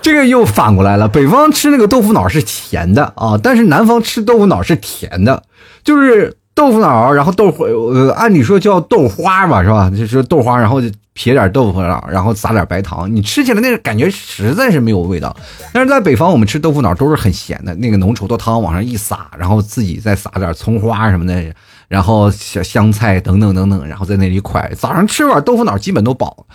[0.01, 5.43] 这个又反过来了，北方吃那个豆腐脑是甜的啊，但是南方吃豆腐脑是甜的。
[5.83, 9.91] 就是豆腐脑，然后豆腐，呃，按理说叫豆花吧，是吧？
[9.91, 10.81] 就是豆花，然后
[11.15, 15.37] 撇点豆腐脑，然后撒点白糖，你吃起来那个感觉实在是没有味道。
[15.73, 21.43] 但是在北方，我们吃豆腐脑都是很咸的，那个浓稠的汤往上一撒，然后自己再撒点葱花什么的，
[21.93, 24.75] 然后小香菜等等等等，然后在那里蒯。
[24.75, 26.47] 早上吃碗豆腐脑基本都饱。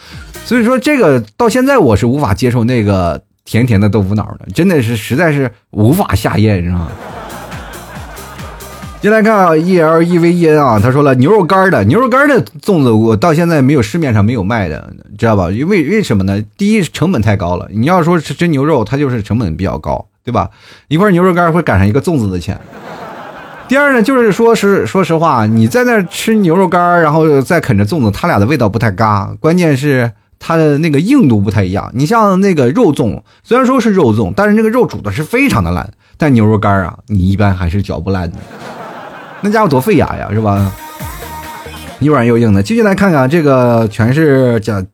[0.44, 6.90] 所以说这个到现在我是无法接受那个甜甜的豆腐脑的，真的是实在是无法下咽，是吧？
[9.00, 15.52] 进来看啊，E L E V E N 啊，他说了牛肉干的牛肉干的粽子，我到现在没有市面上没有卖的，知道吧？
[15.52, 16.44] 因为为什么呢？
[16.58, 20.50] 第一成本太高了，你要说是真牛肉，它就是成本比较高，对吧？
[20.88, 22.60] 一块牛肉干会赶上一个粽子的钱。
[23.68, 31.92] 第二呢，就是说是说实话，你在那吃牛肉干，然后再啃着粽子，它俩的味道不太嘎，关键是它的那个硬度不太一样。
[31.94, 38.38] 你像那个肉粽，虽然说是肉粽，但是那个肉煮的是非常的烂，但牛肉干啊，你一般还是嚼不烂的。
[39.42, 40.72] 那家伙多费牙呀，是吧？
[42.00, 42.64] 又软又硬的。
[42.64, 44.86] 继续来看看这个，全是讲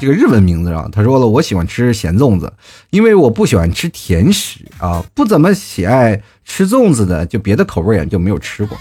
[0.00, 0.88] 这个日文名字啊。
[0.92, 2.52] 他说了，我喜欢吃咸粽子，
[2.90, 8.76] 因为我不喜欢吃甜食啊，不怎么喜爱吃粽子的，就别的口味也就没有吃过。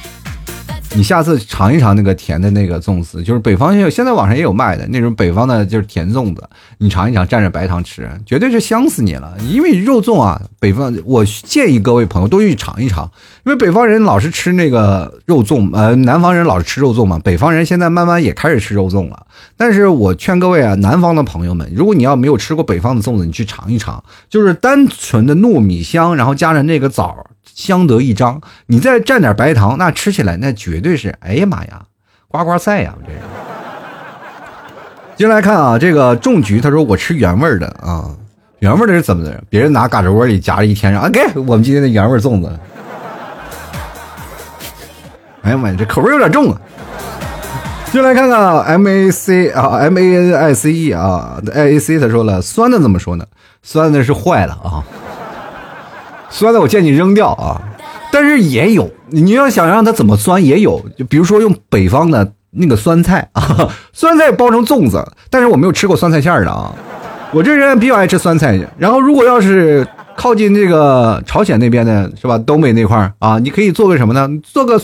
[0.95, 6.41] 你下次尝一尝那个甜的那个粽子，就是北方也有，现在网上也有卖的那种北方的，就是甜粽子，
[6.77, 9.35] 你尝一尝，蘸着白糖吃，绝对是香死你了。
[9.49, 13.03] 因为肉粽啊，北方我建议各位朋友都去尝一尝，
[13.45, 19.27] 因为北方人老是吃那个肉粽，呃，南方人老是吃肉粽嘛，北方人现在慢慢也开始吃肉粽了。
[19.57, 27.17] 但是我劝各位啊，南方的朋友们，如果你要没有吃过北方的粽子，你去尝一尝，就是单纯的糯米香，然后加上那个枣。
[27.53, 31.83] 相得益彰，你再蘸点白糖，那吃起来那绝对是，哎呀妈呀，
[32.27, 32.95] 呱呱赛呀！
[33.05, 33.19] 这是。
[35.15, 38.09] 进来看啊，这个种菊他说我吃原味的啊，
[38.59, 39.41] 原味的是怎么的？
[39.49, 42.59] 别人拿嘎吱窝里夹了一天，啊，给我们今天的原味粽子。
[45.43, 46.59] 哎呀妈呀，这口味有点重啊！
[47.93, 53.25] 进来看看 M A C 啊，M A N I C E 啊，I A C 他说了，酸的怎么说呢？
[53.63, 54.83] 酸的是坏了啊。
[56.37, 57.61] 酸的我建议扔掉啊，
[58.11, 66.75] 但是也有，你要想让它怎么酸也有，就比如说用北方的那个酸菜啊， 酸菜包成粽子，但是我没有吃过酸菜馅的啊。
[67.31, 74.29] 我这人比较爱吃酸菜，然后如果要是靠近这个朝鲜那边的是吧，东北那块啊，你可以做个什么呢？
[74.43, 74.77] 做个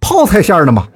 [0.00, 0.88] 泡菜馅的嘛。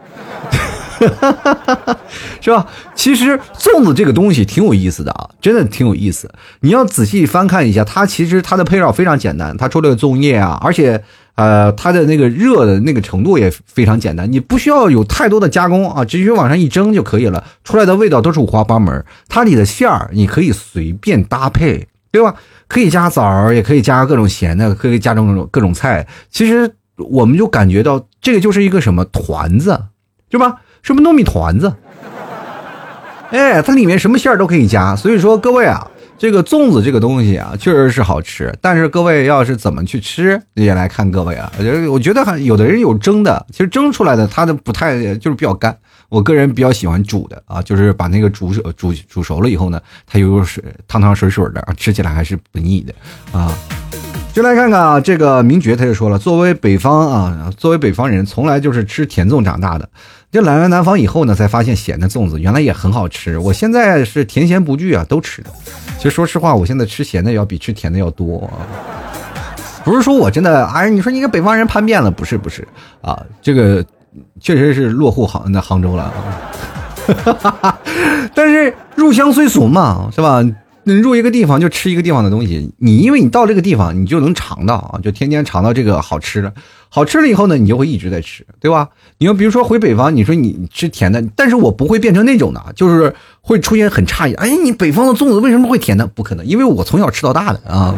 [2.40, 2.66] 是吧？
[2.94, 6.30] 其实粽子这个东西挺有意思的啊，真的挺有意思。
[6.60, 11.02] 你要仔细翻看一下，它其实它的配料非常简单，它出来的粽叶啊，而且
[11.36, 19.04] 呃，它的那个热的那个程度也非常简单，你不需要有太多的加工啊，直接往上一蒸就可以了，出来的味道都是五花八门。
[19.28, 22.34] 它里的馅儿你可以随便搭配，对吧？
[22.68, 26.06] 可以加枣儿，也可以加各种咸的，可以加各种各种菜。
[26.30, 29.80] 其实我们就感觉到这个就是一个什么团子，
[30.28, 30.56] 对吧？
[30.82, 31.72] 什么糯米团子？
[33.30, 35.88] 哎，它里面什么馅儿都可以加，所以说各位啊，
[36.18, 38.52] 这个粽子这个东西啊，确实是好吃。
[38.60, 41.50] 但是各位要是怎么去吃，也来看各位啊。
[41.56, 45.76] 我觉得，我觉得还有的人有蒸的，其实蒸出来的它的不太就是比较干。
[46.08, 52.92] 我个人比较喜欢煮的啊，就是把那个煮煮煮熟了以后呢，它有水汤汤水水的，吃起来还是不腻的
[53.30, 53.56] 啊。
[54.32, 59.88] 就来看看啊，这个名爵他就说了，作为北方啊，作为北方人，从来就是吃甜粽长大的。
[60.30, 63.36] 就来了南方以后呢，才发现咸的粽子原来也很好吃。
[63.38, 65.50] 我现在是甜咸不惧啊，都吃的。
[65.96, 68.62] 其实说实话，我现在吃咸的要比吃甜的要多啊。
[69.84, 72.10] 不是说我真的，哎，你说你个北方人叛变了？
[72.10, 72.66] 不是不是
[73.02, 73.84] 啊，这个
[74.38, 76.12] 确实是落户杭那杭州了。
[78.32, 80.44] 但是入乡随俗嘛，是吧？
[80.84, 86.52] 入一个地方就吃一个地方的东西，你因为你到这个地方，你就能尝到啊，就天天尝到这个好吃的。
[86.88, 88.88] 好吃了以后呢，你就会一直在吃，对吧？
[89.18, 94.34] 你要比如说回北方，你说你吃甜的，但是我不会变成那种的，就是会出现很诧异。
[94.34, 96.06] 哎，你北方的粽子为什么会甜的？
[96.06, 97.94] 不可能，因为我从小吃到大的啊。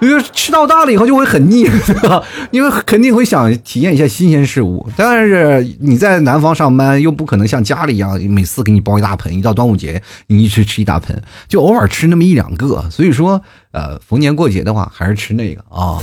[0.00, 1.68] 因为吃到大了以后就会很腻，
[2.50, 4.86] 因为肯定会想体验一下新鲜事物。
[4.96, 12.84] 但是你在南方上班，又不可能像家里一样每次给你包一大盆，一到端午节你一直吃一大盆，就偶尔吃那么一两个。
[12.90, 13.40] 所以说，
[13.72, 16.02] 呃，逢年过节的话，还是吃那个啊。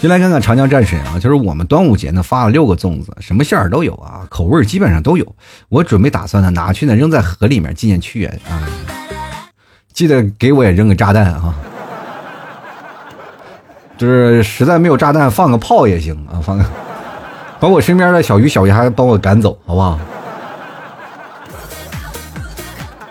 [0.00, 5.34] 先来看看长江战神啊，就是我们端午节呢发了六个粽子，什么馅儿都有啊，口味基本上都有。
[5.68, 8.64] 我准备打算呢拿去呢扔在河里面纪念屈原啊，
[9.92, 11.54] 记得给我也扔个炸弹啊，
[14.00, 16.64] 就是实在没有炸弹放个炮也行啊，放个
[17.60, 19.98] 把我身边的小鱼小鱼还帮我赶走，好不好？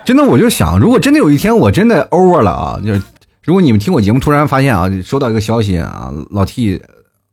[0.04, 3.02] 真的，我就想，如果真的有一天我真的 over 了啊，就是。
[3.42, 6.80] 如果你们听我节目，突然发现啊，收到一个消息啊，老 T，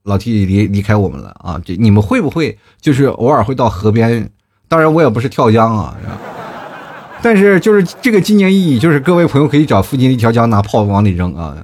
[0.04, 4.26] 老 T 离离开我们了啊，这你们会不会就是偶尔会到河边？
[4.66, 5.94] 当然我也不是跳江啊，
[7.20, 11.54] 但是就是这个纪念意义，就是各位朋友可以找附近的一条江拿炮往里扔啊。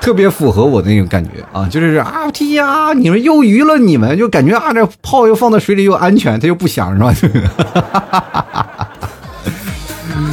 [0.00, 7.14] 特别符合我的那种感觉啊，就是啊天呀，你们又鱼了，你们就感觉啊，这炮又放到水里又安全，它又不响，是吧？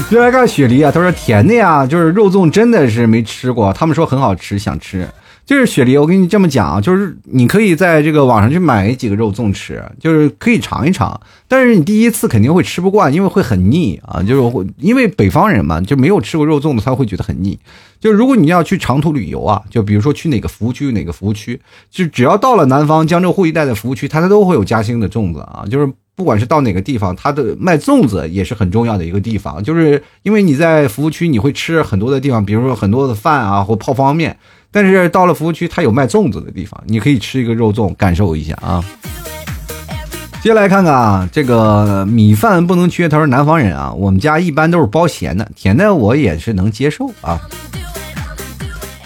[0.10, 5.08] 就来看雪梨啊，他说甜的呀，就是肉粽真的是没吃过，他们说很好吃，想吃。
[5.52, 11.20] 就是雪梨，我跟你这么讲啊，就是你可以在这个网上去买几个肉粽吃，就是可以尝一尝。
[11.46, 14.24] 但是你第一次肯定会吃不惯，因为会很腻啊。
[14.24, 17.60] 就是因为北方人嘛，就没有吃过肉粽子，他会觉得很腻。
[18.00, 21.60] 就是如果你要去长途旅游啊，就比如说去哪个服务区，哪个服务区，
[21.90, 25.66] 就只要到了南方江浙沪一带的服务区，它它都会有嘉兴的粽子啊。
[25.70, 29.62] 就是不管是到哪个地方，它的卖粽子也是很重要的一个地方。
[29.62, 34.38] 就是因为你在服务区，你会吃很多的地方，比如说很多的饭啊，或泡方便面。
[34.72, 38.84] 但是到了服务区，它有卖粽子的地方，你可以吃一个肉粽，感受一下啊。
[40.42, 43.08] 接下来看看啊，这个米饭不能缺。
[43.08, 47.40] 他说南方人啊，我们家一般都是包咸的，甜的我也是能接受啊。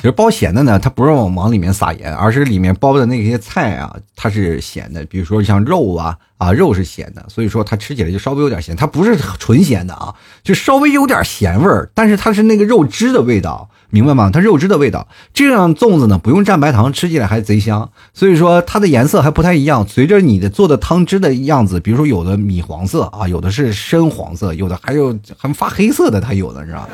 [0.05, 5.03] 其实包咸的呢，它不是往往里面撒盐，而是里面包的那些菜啊，它是咸的。
[5.05, 8.75] 比如说像肉啊啊，肉是咸的，所以说它吃起来就稍微有点咸。
[8.75, 10.13] 它不是纯咸的啊，
[10.43, 13.67] 就稍微有点咸味儿，但是它是那个肉汁的味道。
[13.89, 14.29] 明白吗？
[14.31, 17.89] 它肉汁的味道，这样粽子呢不用蘸白糖，吃起来还贼香。
[18.13, 26.87] 所以说它的颜色还不太一样，随着你的做的汤汁的样子，比如说有的米黄色啊，有的是深黄色，有的还有还发黑色的，它有的是吧？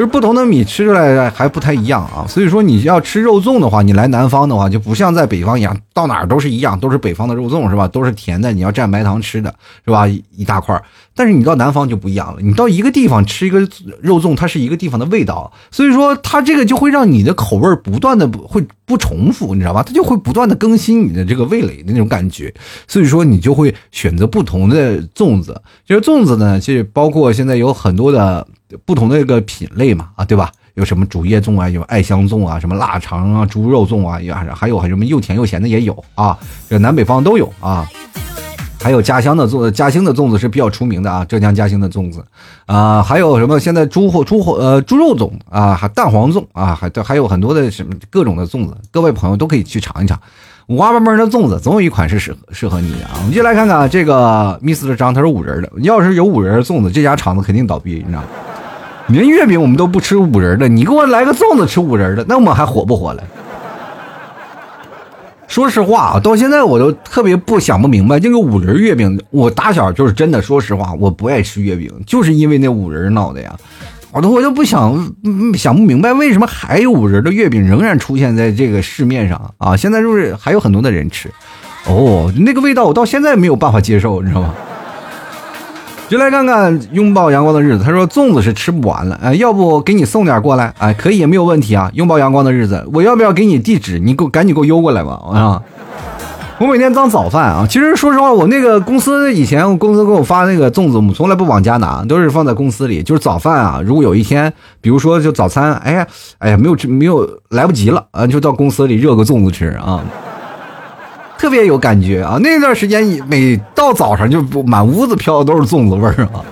[0.00, 7.86] 就是不同的米吃出来还不太一样啊，所以说你要吃肉粽的话，你来南方的话就不像在北方一样，到哪儿都是一样，都是北方的肉粽是吧？
[7.86, 10.08] 都是甜的，你要蘸白糖吃的是吧？
[10.08, 10.74] 一大块
[11.20, 13.60] 但是你到南方就不一样了，你到一个地方吃一个
[14.00, 19.82] 肉粽，它是一个地方的味道，所以说它这个就会让你的口味不断的会不重复，你知道吧？
[19.82, 22.54] 它就会不断的更新你的这个味蕾的那种感觉，
[22.88, 25.60] 所以说你就会选择不同的粽子。
[25.86, 28.46] 其实粽子呢，其实包括现在有很多的。
[28.86, 30.48] 不同的一个品类嘛，啊，对吧？
[30.74, 37.84] 有什么竹叶粽啊，有爱香粽啊，什么腊肠啊，猪肉粽啊，也还有还什么又甜又咸的也有啊，这南北方都有啊。
[38.82, 42.24] 还有家乡的粽，嘉兴的粽子是比较出名的啊，浙江嘉兴的粽子
[42.64, 50.18] 啊，还有什么现在猪货猪货呃猪肉粽啊，还蛋黄粽啊，还还有很多的什么各种的粽子，各位朋友都可以去尝一尝，
[50.68, 53.10] 五花八门的粽子，总有一款是适适合你的啊。
[53.18, 58.28] 我们就来看看这个 Miss 的张，他是五仁的，要是有五仁粽子，这家厂子肯定倒闭，你知道吗？
[59.08, 63.22] 连月饼我们都不吃五仁的，你给我来个粽子吃五仁的，那我们还活不活了？
[65.50, 73.52] 说实话啊，到现在我都特别不想不明白，这个五仁月饼，我打小就是真的，说实话，我不爱吃月饼，就是因为那五仁闹的呀。
[74.12, 75.12] 我都我都不想
[75.58, 79.76] 想不明白，为什么还有五仁的月饼仍然出现在这个市面上啊？
[79.76, 81.28] 现在就是还有很多的人吃，
[81.86, 84.54] 哦，那个味道我到现在没有办法接受，你知道吗？
[86.10, 87.84] 就来看看拥抱阳光的日子。
[87.84, 90.74] 他说粽子是吃不完了，哎，要不给你送点过来？
[90.78, 91.88] 哎，可以，没有问题啊。
[91.94, 94.00] 拥抱阳光的日子，我要不要给你地址？
[94.00, 95.62] 你给我赶紧给我邮过来吧，啊！
[96.58, 97.64] 我每天当早饭啊。
[97.70, 103.04] 其实说实话，我那个公司以前公司给我发那个粽子，我们从来不往家拿，都是放在公司里。
[103.04, 106.06] 就是早饭啊，如果有一天，比如说就早餐，哎呀，
[106.38, 110.02] 哎呀，没有吃没有来不及了啊，就到公司里热个粽子吃啊。
[111.40, 112.36] 特别有感觉啊！
[112.42, 116.44] 那段时间每到早上就满屋子飘的都是粽子味儿啊。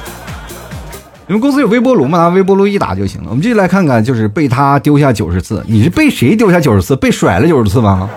[1.26, 2.28] 你们公司有微波炉吗？
[2.28, 3.28] 微波炉一打就行了。
[3.30, 6.94] 我们继续来看看，就是被他丢下九十次，你是被谁丢下九十次？
[6.94, 8.10] 被甩了九十次吗？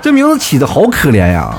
[0.00, 1.54] 这名字起的好可怜呀！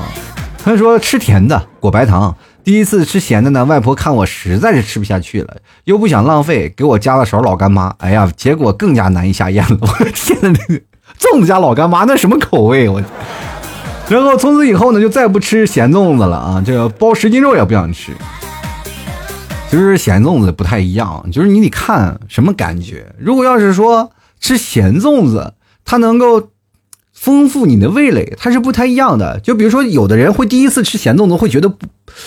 [0.64, 7.94] 他说吃甜的裹白糖，第一次吃咸的呢，外婆看我实在是吃不下去了，又不想浪费，给我加了勺老干妈。
[7.98, 9.78] 哎呀，结果更加难以下咽了。
[9.80, 10.82] 我的天呐，那个
[11.16, 12.88] 粽子加老干妈，那什么口味？
[12.88, 13.00] 我。
[14.08, 16.62] 然后从此以后呢，就再不吃咸粽子了啊！
[16.64, 18.12] 这个包十斤肉也不想吃。
[19.70, 23.14] 其实咸粽子不太一样，就是你得看什么感觉。
[23.18, 25.54] 如果要是说吃咸粽子，
[25.86, 26.48] 它能够
[27.14, 29.40] 丰富你的味蕾，它是不太一样的。
[29.40, 31.72] 就比如说，有的人会第一次吃咸粽子会觉得，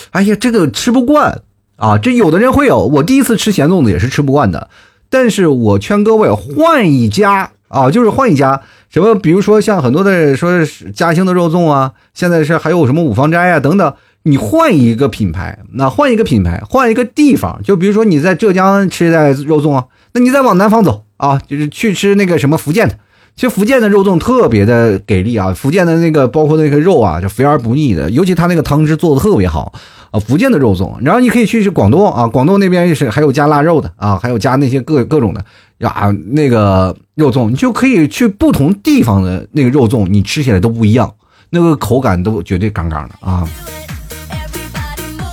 [0.10, 1.44] 哎呀，这个吃不惯
[1.76, 2.00] 啊。
[2.00, 4.70] 这有的人会有，我第一次吃咸粽子也是吃不惯的。
[5.12, 7.52] 但是我劝各位换一家。
[7.68, 8.62] 啊，就是换一家
[8.96, 10.50] 什么，比如说像很多的说
[10.94, 13.94] 嘉兴的肉粽啊，现在是还有什么五芳斋啊等等，
[14.24, 19.84] 你换一个品牌，那换一个品牌，换一个地方，就比如说你在浙江吃的肉粽啊，
[20.14, 22.96] 那你再往南方走啊，就是去吃那个什么福建的，
[23.36, 29.74] 其实福建的肉粽特别的给力啊，福建的那个包括那个肉啊，就肥而不腻的，尤其他那个汤汁做的特别好
[30.12, 35.44] 啊，福建的肉粽，然后你可以去去广东啊，广东那边是还有加腊肉的啊，还有加那些各各种的。
[35.80, 41.14] 呀，那个肉粽，你就可以去不同地方的那个肉粽，你吃起来都不一样，
[41.50, 43.48] 那个口感都绝对杠杠的啊。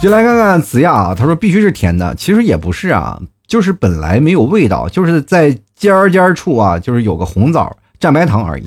[0.02, 8.66] 就来看看子亚啊，他说必须是甜的，其实也不是啊，就是本来没有味道，就是在尖儿尖儿处啊，就是有个红枣蘸白糖而已，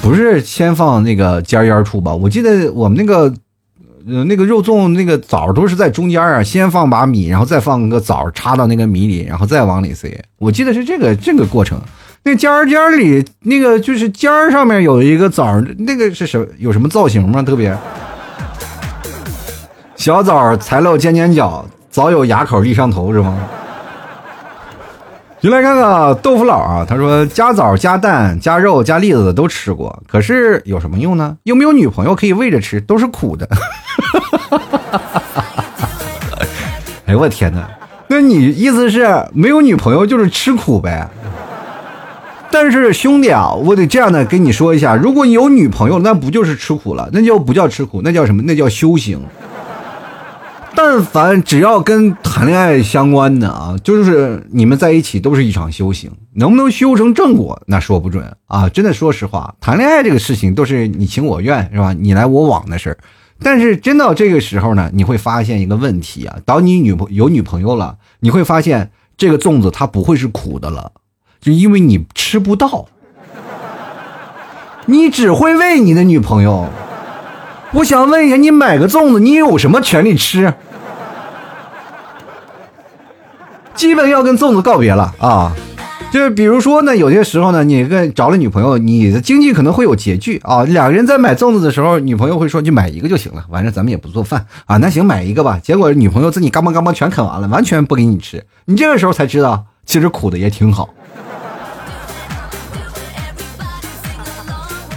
[0.00, 2.14] 不是先放那个尖儿尖儿处吧？
[2.14, 3.30] 我记得我们那个
[4.08, 10.08] 呃那个肉粽那个枣都是在中间啊，先放把米，然后再放个枣插到那个米里，然后再往里塞。
[10.38, 11.80] 我记得是这个这个过程。
[12.24, 17.42] 那尖儿尖儿里那个就是尖儿上面有一个枣，那个是什有什么造型吗？
[17.42, 17.76] 特别。
[19.96, 23.36] 小枣才露尖尖角，早有牙口立上头是吗？
[25.42, 31.36] 就来看看豆腐佬啊，他说加枣、加蛋、加肉、加栗子的都吃过，可是有什么用呢？
[31.42, 33.48] 又没有女朋友可以喂着吃，都是苦的。
[37.06, 37.68] 哎呦我天哪！
[38.06, 41.08] 那你意思是没有女朋友就是吃苦呗？
[42.48, 47.10] 但是兄弟啊，我得这样的跟你说一下，如果你有女朋友，那不就是吃苦了？
[47.12, 48.00] 那就不叫吃苦？
[48.04, 48.42] 那叫什么？
[48.42, 49.20] 那叫修行。
[50.84, 58.68] 但凡只要跟谈恋爱相关的啊，就是你们在一起都是一场修行，能不能修成正果那说不准啊！
[58.68, 61.92] 真的，说实话，谈恋爱这个事情都是你情我愿是吧？
[61.92, 62.98] 你来我往的事儿。
[63.40, 70.90] 但是真到这个时候呢，你会发现一个问题啊，当你女朋有女朋友了，你会发现这个粽子它不会是苦的了，
[71.40, 72.86] 就因为你吃不到，
[74.86, 76.68] 你只会喂你的女朋友。
[77.74, 80.52] 我想问一下，你买个粽子，你有什么权利吃？
[83.74, 85.52] 基本要跟粽子告别了啊！
[86.12, 90.62] 就是比如说呢，有些时候呢，你跟找了女朋友，你的经济可能会有拮据啊。
[90.64, 95.58] 两个人在买粽子的时候，女朋友会说：“就买一个就行了，反正咱们也不做饭啊。”那行，买一个吧。
[95.62, 98.44] 结果女朋友自己嘎嘣嘎嘣全啃完了，完全不给你吃。
[98.66, 100.90] 你这个时候才知道，其实苦的也挺好。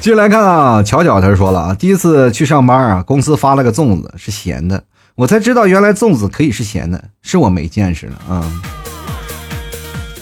[0.05, 4.83] 接着来看啊，巧巧他说了啊，第一次去上班啊，公司发了个粽子是咸的，
[5.15, 8.61] 我才知道原来粽子可以是咸的，是我没见识了啊。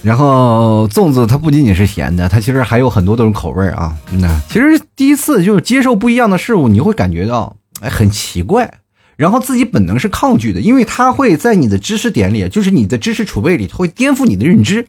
[0.01, 3.93] 然后粽子它不仅仅是咸的，它其实还有很多种口味啊。
[4.11, 8.75] 那其实第一次就是接受不一样的事物，你会感觉到哎很奇怪，
[9.17, 14.87] 然后自己本能是抗拒的，因为它会在你的知识点里，就是你的知识储备里，会颠覆你的认知。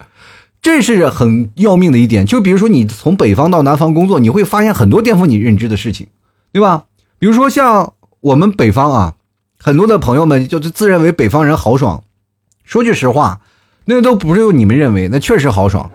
[0.64, 6.06] 这是很要命的一点，就比如说你从北方到南方工作，你会发现很多颠覆你认知的事情，
[6.52, 6.84] 对吧？
[7.18, 9.14] 比如说像我们北方啊，
[9.62, 12.02] 很多的朋友们就是自认为北方人豪爽，
[12.64, 13.40] 说句实话，
[13.84, 15.90] 那都不是你们认为，那确实豪爽。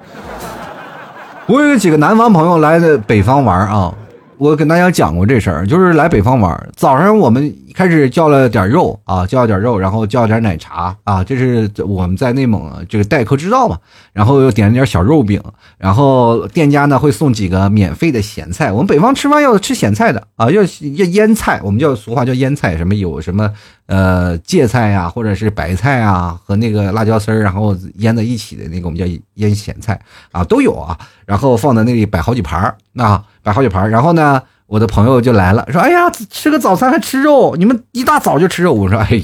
[1.48, 3.92] 我有几个南方朋友来的北方玩啊。
[4.38, 13.78] 我跟大家讲过这事儿，就是来北方玩，早上我们开始叫了点肉啊，叫了点肉，然后叫了点奶茶啊，这是我们在内蒙这个待客之道嘛。
[14.12, 15.42] 然后又点了点小肉饼，
[15.78, 18.72] 然后店家呢会送几个免费的咸菜。
[18.72, 23.50] 我们北方吃饭要吃咸菜的啊，要要腌菜，我们叫俗话叫腌菜，什么有什么
[23.86, 29.06] 呃芥菜呀，或者是白菜啊和那个辣椒丝儿，然后腌在一起的那个我们叫
[29.36, 30.00] 腌咸菜
[30.32, 30.98] 啊，都有啊。
[31.26, 33.24] 然后放在那里摆好几盘儿，那。
[33.42, 37.56] 摆好几盘儿，然后呢，我的朋友就来了，说：“哎呀，吃个早餐还吃肉？
[37.58, 39.24] 你们一大早就吃肉？”我说：“哎，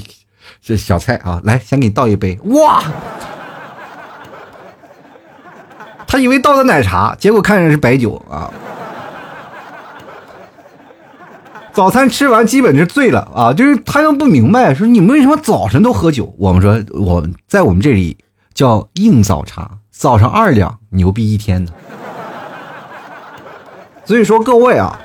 [0.60, 2.82] 这小菜啊，来，先给你倒一杯。”哇，
[6.04, 8.50] 他以为倒的奶茶，结果看着是白酒啊。
[11.72, 16.34] 早餐吃完基本是醉了啊，就是他又不明白，说你们为什么早晨都喝酒？
[16.38, 18.16] 我们说我在我们这里
[18.52, 21.72] 叫硬早茶，早上二两，牛逼一天的。
[24.04, 24.98] 所以说各位啊，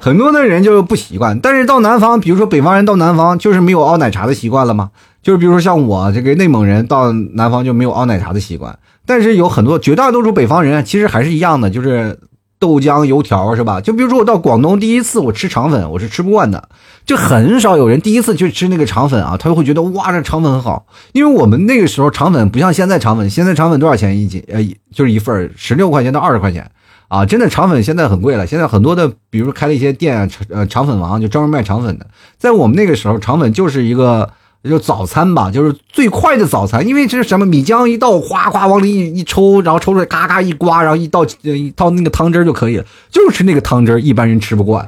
[0.00, 1.38] 很多的人就是不习惯。
[1.40, 4.90] 但是到南方，比如说北方人到南方，就是没有熬奶茶的习惯了吗？
[5.22, 8.78] 就是比如说像我这个内蒙人到南方就没有熬奶茶的习惯。
[9.04, 12.18] 但是有很多绝大多数北方人其实还是一样的，就是
[12.58, 13.80] 豆浆油条是吧？
[13.80, 16.68] 就比如说我到广东第一次我吃肠粉，我是吃不惯的。
[17.06, 20.86] 就很少有人第一次去吃那个肠粉啊，他就会觉得哇这肠粉很好。
[21.12, 24.44] 因为我们那个时候肠粉不像现在肠粉，现在肠粉多少钱一斤？
[24.48, 26.70] 呃，就是一份十六块钱到二十块钱。
[27.08, 28.46] 啊，真的肠粉现在很贵了。
[28.46, 32.06] 现在很多的，比如开了一些店，呃，肠粉王就专门卖肠粉的。
[32.36, 34.30] 在我们那个时候，肠粉就是一个
[34.62, 36.86] 就早餐吧，就是最快的早餐。
[36.86, 42.84] 因为这是什么米浆一倒，哗哗往里一一抽，然后抽出来嘎嘎一刮，然后一倒一倒那个汤汁就可以了。
[43.10, 44.86] 就是那个汤汁，一般人吃不惯，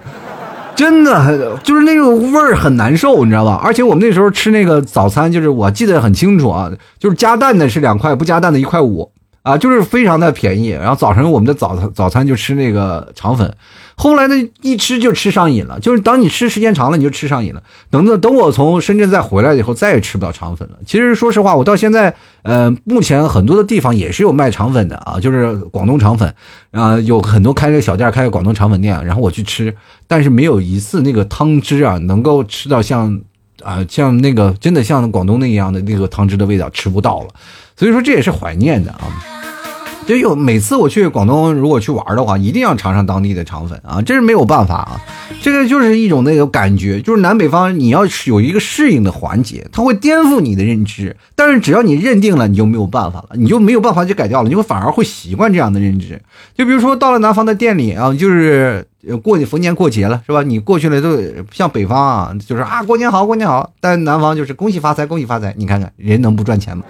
[0.76, 3.58] 真的就是那个味儿很难受，你知道吧？
[3.64, 9.10] 而且我们那时候吃那个早餐，就是我记得很清楚啊，就是加蛋的是两块，不加蛋的一块五。
[9.42, 10.68] 啊，就是非常的便宜。
[10.68, 13.54] 然后早晨我们的早餐早餐就吃那个肠粉，
[13.96, 15.80] 后来呢一吃就吃上瘾了。
[15.80, 17.62] 就是当你吃时间长了，你就吃上瘾了。
[17.90, 20.76] 等等等我从深圳再回来以后，再也吃不到肠粉了。
[20.84, 26.34] 其实说实话，我到现在，呃，目前很多的地方也是有卖肠粉的啊，就是广东肠粉
[26.70, 29.74] 啊，有很多开个小店，开个广东肠粉店，然后我去吃，
[30.06, 33.20] 但是没有一次那个汤汁啊，能够吃到像。
[33.62, 37.28] 啊，像那个真的像广东那样的那个汤汁的味道吃不到了，
[37.80, 39.08] 所以说这也是怀念的啊。
[40.06, 45.00] 就有每次我去广东，如果去玩的话，一定要尝尝当地的肠粉啊，这是没有办法啊。
[45.40, 51.16] 这个就是一种那个感觉，就是南北方你要有一个适应的环节，它会颠覆你的认知。
[51.34, 56.20] 但是只要你认定了，你就没有办法了，你就没有办法去改掉了，你会反而会习惯这样的认知。
[56.54, 58.84] 就比如说到了南方的店里啊，就是
[59.22, 60.42] 过逢年过节了，是吧？
[60.42, 61.18] 你过去了都
[61.50, 63.72] 像北方啊，就是啊过年好，过年好。
[63.80, 65.54] 但南方就是恭喜发财，恭喜发财。
[65.56, 66.82] 你看看人能不赚钱吗？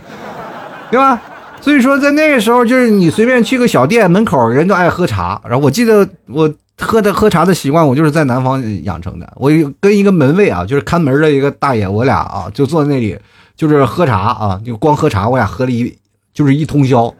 [0.90, 1.20] 对吧？
[1.60, 5.40] 所以说，在那个时候，就是你随便去个小店门口，人都爱喝茶。
[5.44, 9.30] 然后我记得我喝的喝茶的习惯，我就是在南方养成的。
[9.36, 13.18] 我跟一个门卫啊，就是看门的一个大爷，我俩啊就坐在那里，
[13.54, 15.94] 就是喝茶啊，就光喝茶，我俩喝了一
[16.32, 17.12] 就是一通宵。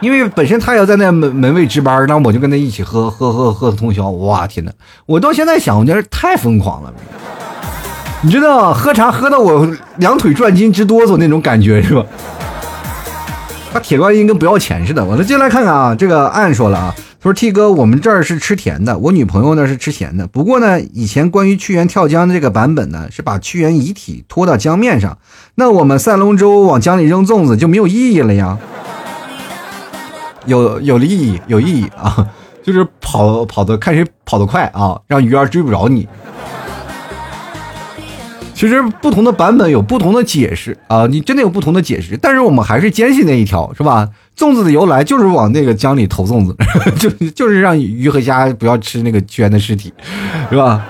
[0.00, 4.08] 因为本身他要在那门门卫值班，那我就跟他一起喝喝喝喝通宵。
[4.10, 4.70] 哇天哪！
[5.06, 6.94] 我到现在想，我觉得太疯狂了。
[8.20, 12.04] 你知道，喝茶喝到我两腿转筋直哆嗦那种感觉是吧？
[13.72, 15.04] 他铁观音跟不要钱似的。
[15.04, 20.26] 我那接下来看看啊，这个暗说了啊，他说 T 哥，我们这儿是吃甜的，我女朋友呢是吃咸的。
[20.26, 25.16] 不过呢，以前关于屈原跳江的这个版本呢，是把屈原遗体拖到江面上，
[25.54, 28.58] 那我们赛龙舟往江里扔粽子就没有意义了呀？
[30.46, 32.26] 有有意义，有意义啊，
[32.64, 36.08] 就是跑跑的看谁跑得快啊，让鱼儿追不着你。
[38.58, 44.08] 其实不同的版本有不同的解释啊，你真的有不同的解释，但是我们还是坚信那一条，是吧？
[44.36, 46.56] 粽子的由来就是往那个江里投粽子，
[46.98, 49.92] 就就是让鱼和虾不要吃那个屈原的尸体，
[50.50, 50.84] 是吧？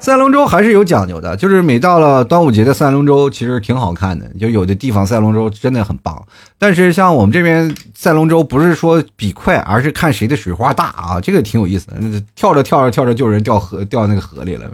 [0.00, 4.26] 赛龙舟还是有讲究的，就是每到了端午节的赛龙舟，其实挺好看的。
[4.40, 6.24] 就有的地方赛龙舟真的很棒，
[6.58, 11.96] 但是像我们这边赛龙舟，不是说比快，而是看谁的水花大啊，这个挺有意思的。
[12.34, 14.64] 跳着跳着跳着，就有人掉河掉那个河里了。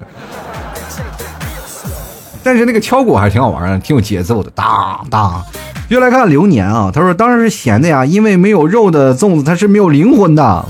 [2.44, 5.44] 但是那个敲鼓还是挺好玩的，挺有节奏的，当当。
[5.88, 10.64] 又来看流年啊，他说当然是咸的呀，因为没有肉的粽子它是没有灵魂的。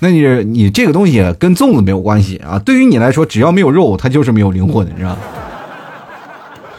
[0.00, 5.18] 那你你这个东西跟粽子没有关系啊，对于你来说，只要没有肉，它就是没有灵魂，你知道吗？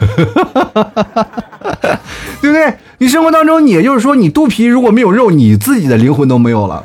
[2.40, 2.74] 对不对？
[2.98, 6.82] 你生活当中，也就是说，你肚皮如果没有肉，你自己的灵魂都没有了。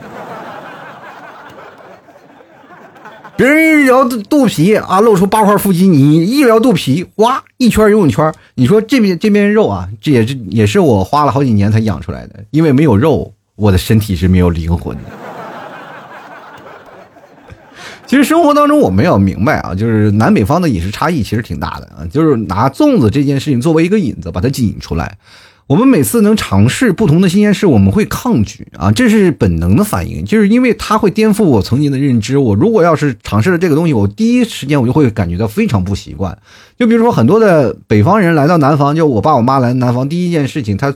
[3.38, 8.34] 别人一聊肚皮啊，露出八块腹肌，你一聊肚皮，哇，一圈游泳圈。
[8.56, 15.04] 你说这边这边肉啊，这也是也是我花了好几年才养出来的，因为没有肉，我的身体是没有灵魂的。
[18.08, 22.06] 其实生活当中我们要明白啊，就是南北方的饮食差异其实挺大的啊。
[22.12, 25.18] 就是拿粽子这件事情作为一个引子，把它引出来。
[25.68, 32.38] 我们每次能尝试不同的新鲜事，我们会抗拒啊，这是本能的反应，就是因为它会颠覆我曾经的认知。
[32.38, 36.38] 我如果要是尝试了这个东西，我第一时间我就会感觉到非常不习惯。
[36.78, 40.93] 就比如说很多的北方人来到南方，就我爸我妈来南方，第一件事情，他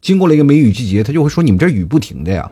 [0.00, 2.48] 经过了一个梅雨季节，他就会说：“你们这雨不停的呀。”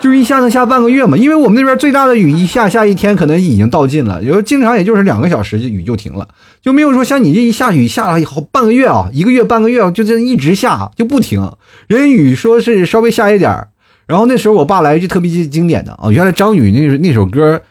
[0.00, 6.28] 就是一下能下半个月嘛，因为我们那边最大的雨一下下一天可能已经到尽了，有时候经常也就是两个小时雨就停了，
[6.60, 11.50] 就没有说像你这一下雨下了好半个月啊，一个月半个月就这一直下就不停。
[11.88, 13.68] 人雨说是稍微下一点
[14.06, 17.62] 然后那时候我爸来一句特别经典的啊，原来张宇那那首歌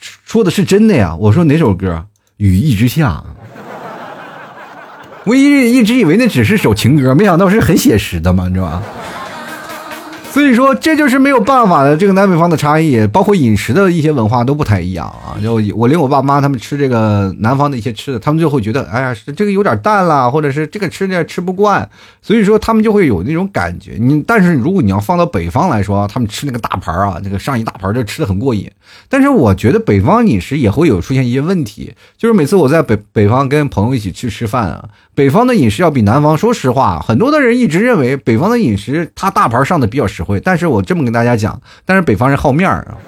[0.00, 1.14] 说的是真的呀。
[1.16, 2.06] 我说哪首歌？
[2.38, 3.22] 雨一直下。
[5.24, 8.82] 我一一直以为那只是首情歌，没想到是很写实的嘛，你知道吧？
[10.34, 15.38] 所以说，这就是没有办法的这个南北方的差异，包括饮食的一些文化都不太一样啊。
[15.40, 21.88] 就我连我爸妈他们吃这个南方的一些吃的，他们就会觉得，哎呀，这个有点淡了，或者是这个吃的吃不惯，
[22.20, 23.92] 所以说他们就会有那种感觉。
[23.96, 28.68] 你但是如果你要放到北方来说，他们吃那个大盘啊，那个上一大盘就吃的很过瘾。
[29.08, 42.98] 但是我觉得北方饮食也会有出现一些问题，就是每次我在北北方跟朋友一起去吃饭啊，北方的饮食要比南方，说实话，很多的人一直认为北方的饮食它大盘上的比较实惠，但是我这么跟大家讲，但是北方人好面儿啊，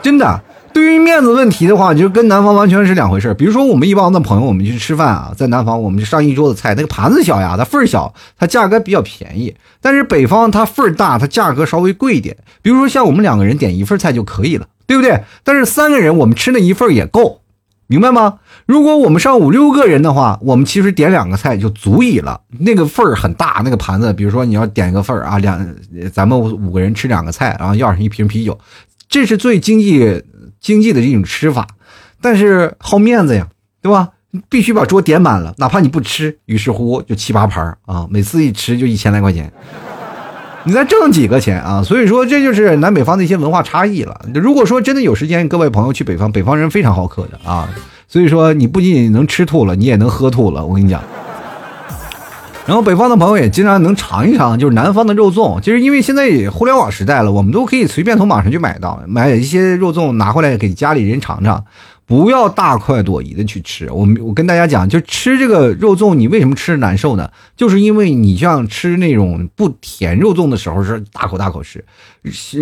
[0.00, 0.40] 真的。
[0.72, 9.56] 对于面子问题的话，就跟南方完全是两回事比如说，我们一帮的朋友，我们去吃饭啊，在南方，我们就上一桌子菜，那个盘子小呀，它份儿小，它价格比较便宜。
[9.80, 12.36] 但是北方它份儿大，它价格稍微贵一点。
[12.60, 15.22] 比如说，像我们两个人点一份菜就可以了，对不对？
[15.42, 17.40] 但是三个人我们吃那一份也够，
[17.88, 18.38] 明白吗？
[18.66, 22.40] 如果我们上五六个人的话，我们其实点两个菜就足以了。
[22.58, 25.74] 那个份儿很大，那个盘子，比如说你要点一个份儿啊，两
[26.12, 28.58] 咱们五个人吃两个菜，然后要上一瓶啤酒，
[29.08, 30.22] 这是最经济
[30.60, 31.66] 经济的这种吃法。
[32.20, 33.46] 但是好面子呀，
[33.80, 34.10] 对吧？
[34.48, 39.50] 必须把桌点满了，哪怕你不吃，于是乎就七八盘啊，每次一吃就一千来块钱。
[40.66, 41.80] 你再挣几个钱啊？
[41.80, 44.20] 所以说这就是南北方的一些文化差异了。
[44.34, 47.68] 如果说真的有时间，各位朋友去北方，北方人非常好客的啊。
[48.08, 50.66] 所以说你不仅仅能吃吐了，你也能喝吐了。
[50.66, 51.00] 我跟你讲。
[52.66, 55.60] 然后北方的朋友也经常能尝一尝，就是南方的肉粽。
[55.60, 61.64] 就是因为现在互联网时代了，我们都可以随便从网上去买到，买一些肉粽拿回来给家里人尝尝。
[62.06, 67.28] 不要大快朵颐的去吃，我我跟大家讲，就吃这个肉粽，你为什么吃着难受呢？
[67.56, 71.84] 就是因为你像吃那种不甜肉粽的时候是大口大口吃，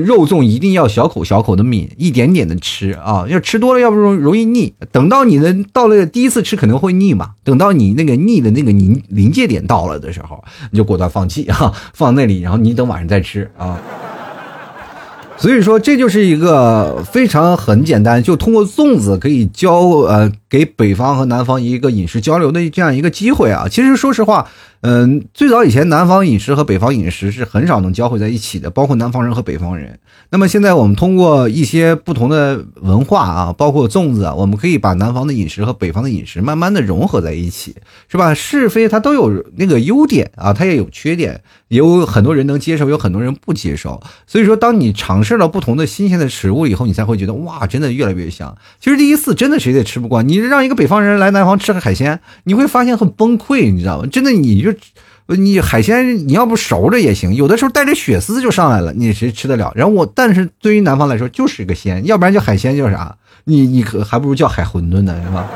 [0.02, 4.72] 肉粽一定要小口小口的抿，一点点的吃啊，要吃多了要不容容易腻。
[4.90, 13.78] 等到你的到了第一次吃可能会腻嘛，等到你那个腻的那个临临界点到了的时候，你就果断放弃啊，放那里，然后你等晚上再吃啊。
[15.36, 19.74] 所以说，这就是一个非常很简单，就通过粽子可以教
[20.06, 23.66] 呃给北方和南方一个饮食交流的这样一个机会啊。
[23.68, 24.46] 其实说实话。
[24.86, 29.98] 嗯，最早以前南方饮食和北方饮食是很少能交汇在一起的，包括南方人和北方人。
[30.28, 37.74] 那么现在我们通过一些不同的文化啊，包括粽子啊，我们可以把南方的饮食和北方的饮食慢慢的融合在一起，
[38.10, 38.34] 是吧？
[38.34, 44.02] 是非它都有那个优点啊，它也有缺点，有很多人能接受，有很多人不接受。
[44.26, 48.54] 所以说，当你尝试了不同的新鲜的食物以后，你才会觉得哇，真的越来越香。
[48.80, 54.08] 其实第一次真的谁也吃不惯，你让一个北方人来南方吃个海鲜，你会发现很崩溃，你知道吗？
[54.10, 54.72] 真的你就。
[55.26, 59.72] 你海鲜你要不熟着也行，有的时候带着血丝就上来了，你谁吃得了？
[59.74, 63.16] 然后我，但是对于南方来说就是一个鲜，要不然叫海鲜叫啥？
[63.44, 65.48] 你你可还不如叫海馄饨呢，是吧？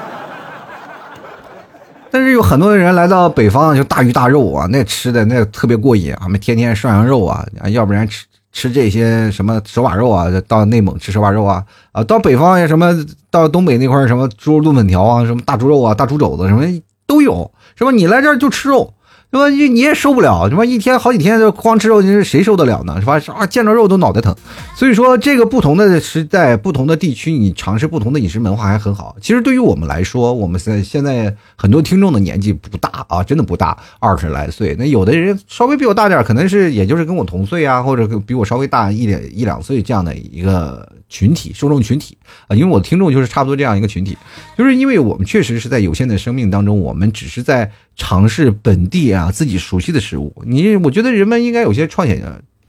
[2.11, 8.25] 但是有很多人来到北方就大鱼大肉啊，那吃的那特别过瘾啊，们天天涮羊肉啊，要不然吃
[8.59, 12.93] 吃这些什么手把肉啊，到内蒙吃手把肉啊，啊，到北方呀什么
[13.31, 16.67] 到东北那块什么猪肉炖粉条啊，什么大猪肉啊、大猪肘子什么
[17.07, 17.93] 都有，是吧？
[17.93, 18.95] 你来这儿就吃肉。
[19.31, 19.49] 对吧？
[19.51, 20.65] 你你也受不了，是吧？
[20.65, 22.99] 一天好几天就光吃肉，你是谁受得了呢？
[22.99, 23.21] 是吧？
[23.35, 24.35] 啊，见着肉都脑袋疼。
[24.75, 29.17] 所以说，这个不同的时代、不同的地区，你尝试不同的饮食文化还很好。
[29.21, 34.75] 其实对于我们来说，我们现现在很多听众的年纪不大啊，真的不大，二十来岁。
[34.79, 40.89] 那有的人稍微比我大点，可能是也就是跟我同岁啊，或者比我稍微大一点一两岁这样的一个。
[41.11, 42.19] 群体受众群体
[42.49, 44.15] 啊，因为我的听众就是差不多这样一个群体，
[44.59, 50.35] 就是因为我们确实是在有限的生命当中，我们只是在尝试本地啊自己熟悉的食物。
[50.47, 52.23] 你我觉得人们应该有些创险、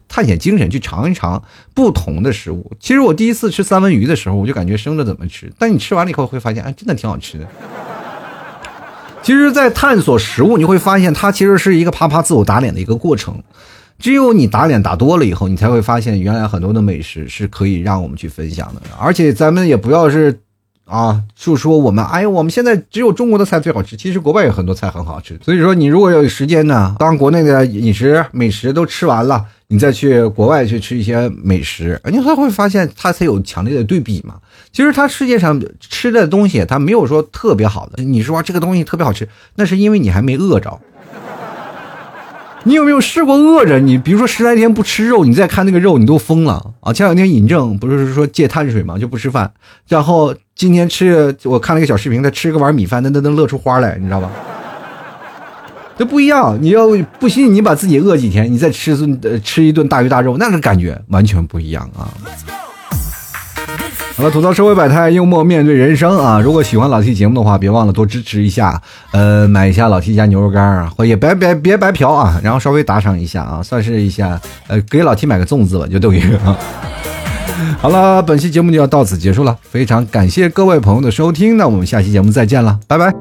[0.09, 1.41] 探险精神，去尝一尝
[1.73, 2.69] 不同的食物。
[2.79, 7.47] 其实我第一次吃三文鱼的时候，我就感觉生着怎么吃，但你吃完了以后会发现，哎，真的挺好吃的。
[9.21, 13.41] 其实，在探索食物，你会发现它其实是一个啪啪自我打脸的一个过程。
[13.99, 18.81] 只有你打脸打多了以后，你才会发现原来很多的美食是可以让我们去分享的。
[18.97, 20.39] 而且咱们也不要是，
[20.89, 23.95] 啊，就说我们，哎呀，我们现在只有中国的菜最好吃。
[23.95, 25.39] 其实国外有很多菜很好吃。
[25.45, 34.37] 所以说，你如果有时间呢，当国内的饮食美食都吃完了，你再去国外去吃一些美食，你才会发现它才有强烈的对比嘛。
[34.73, 38.01] 其实它世界上吃的东西，它没有说特别好的。
[38.01, 40.79] 你说这个东西特别好吃，那是因为你还没饿着。
[42.65, 43.79] 你有没有试过饿着？
[43.79, 46.91] 你比如说十来天不吃肉，你再看那个肉，你都疯了啊！
[46.91, 49.49] 前两天尹正不是说戒碳水嘛，就不吃饭，
[49.87, 54.29] 然后今天吃，我看了一个小视频，他吃个碗米饭，那那能乐出花来，你知道吧？
[55.97, 56.57] 这不一样。
[56.59, 56.85] 你要
[57.17, 62.11] 不信，你把自己饿几天，你再吃顿吃一顿大鱼大肉，那个感觉完全不一样啊！
[64.17, 66.41] 好了，吐槽社会百态，幽默面对人生啊！
[66.41, 68.81] 如果喜欢老 T 节目的话，别忘了多支持一下，
[69.11, 74.37] 呃，买一下老 T 家牛肉干啊，或也别别别白嫖啊，然后稍微打赏一下啊，算是一下，
[74.67, 76.59] 呃，给老 T 买个粽子吧，就等于啊。
[77.79, 83.13] 好了，本期节目就要到此结束了，非常感谢各位朋友的收听，那我们下期节目再见了，拜拜。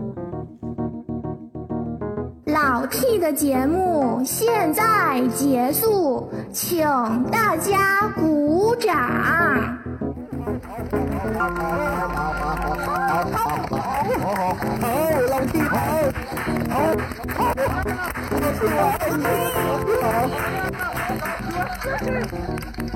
[2.46, 6.84] 老 T 的节目现在结束，请
[7.30, 9.78] 大家鼓掌。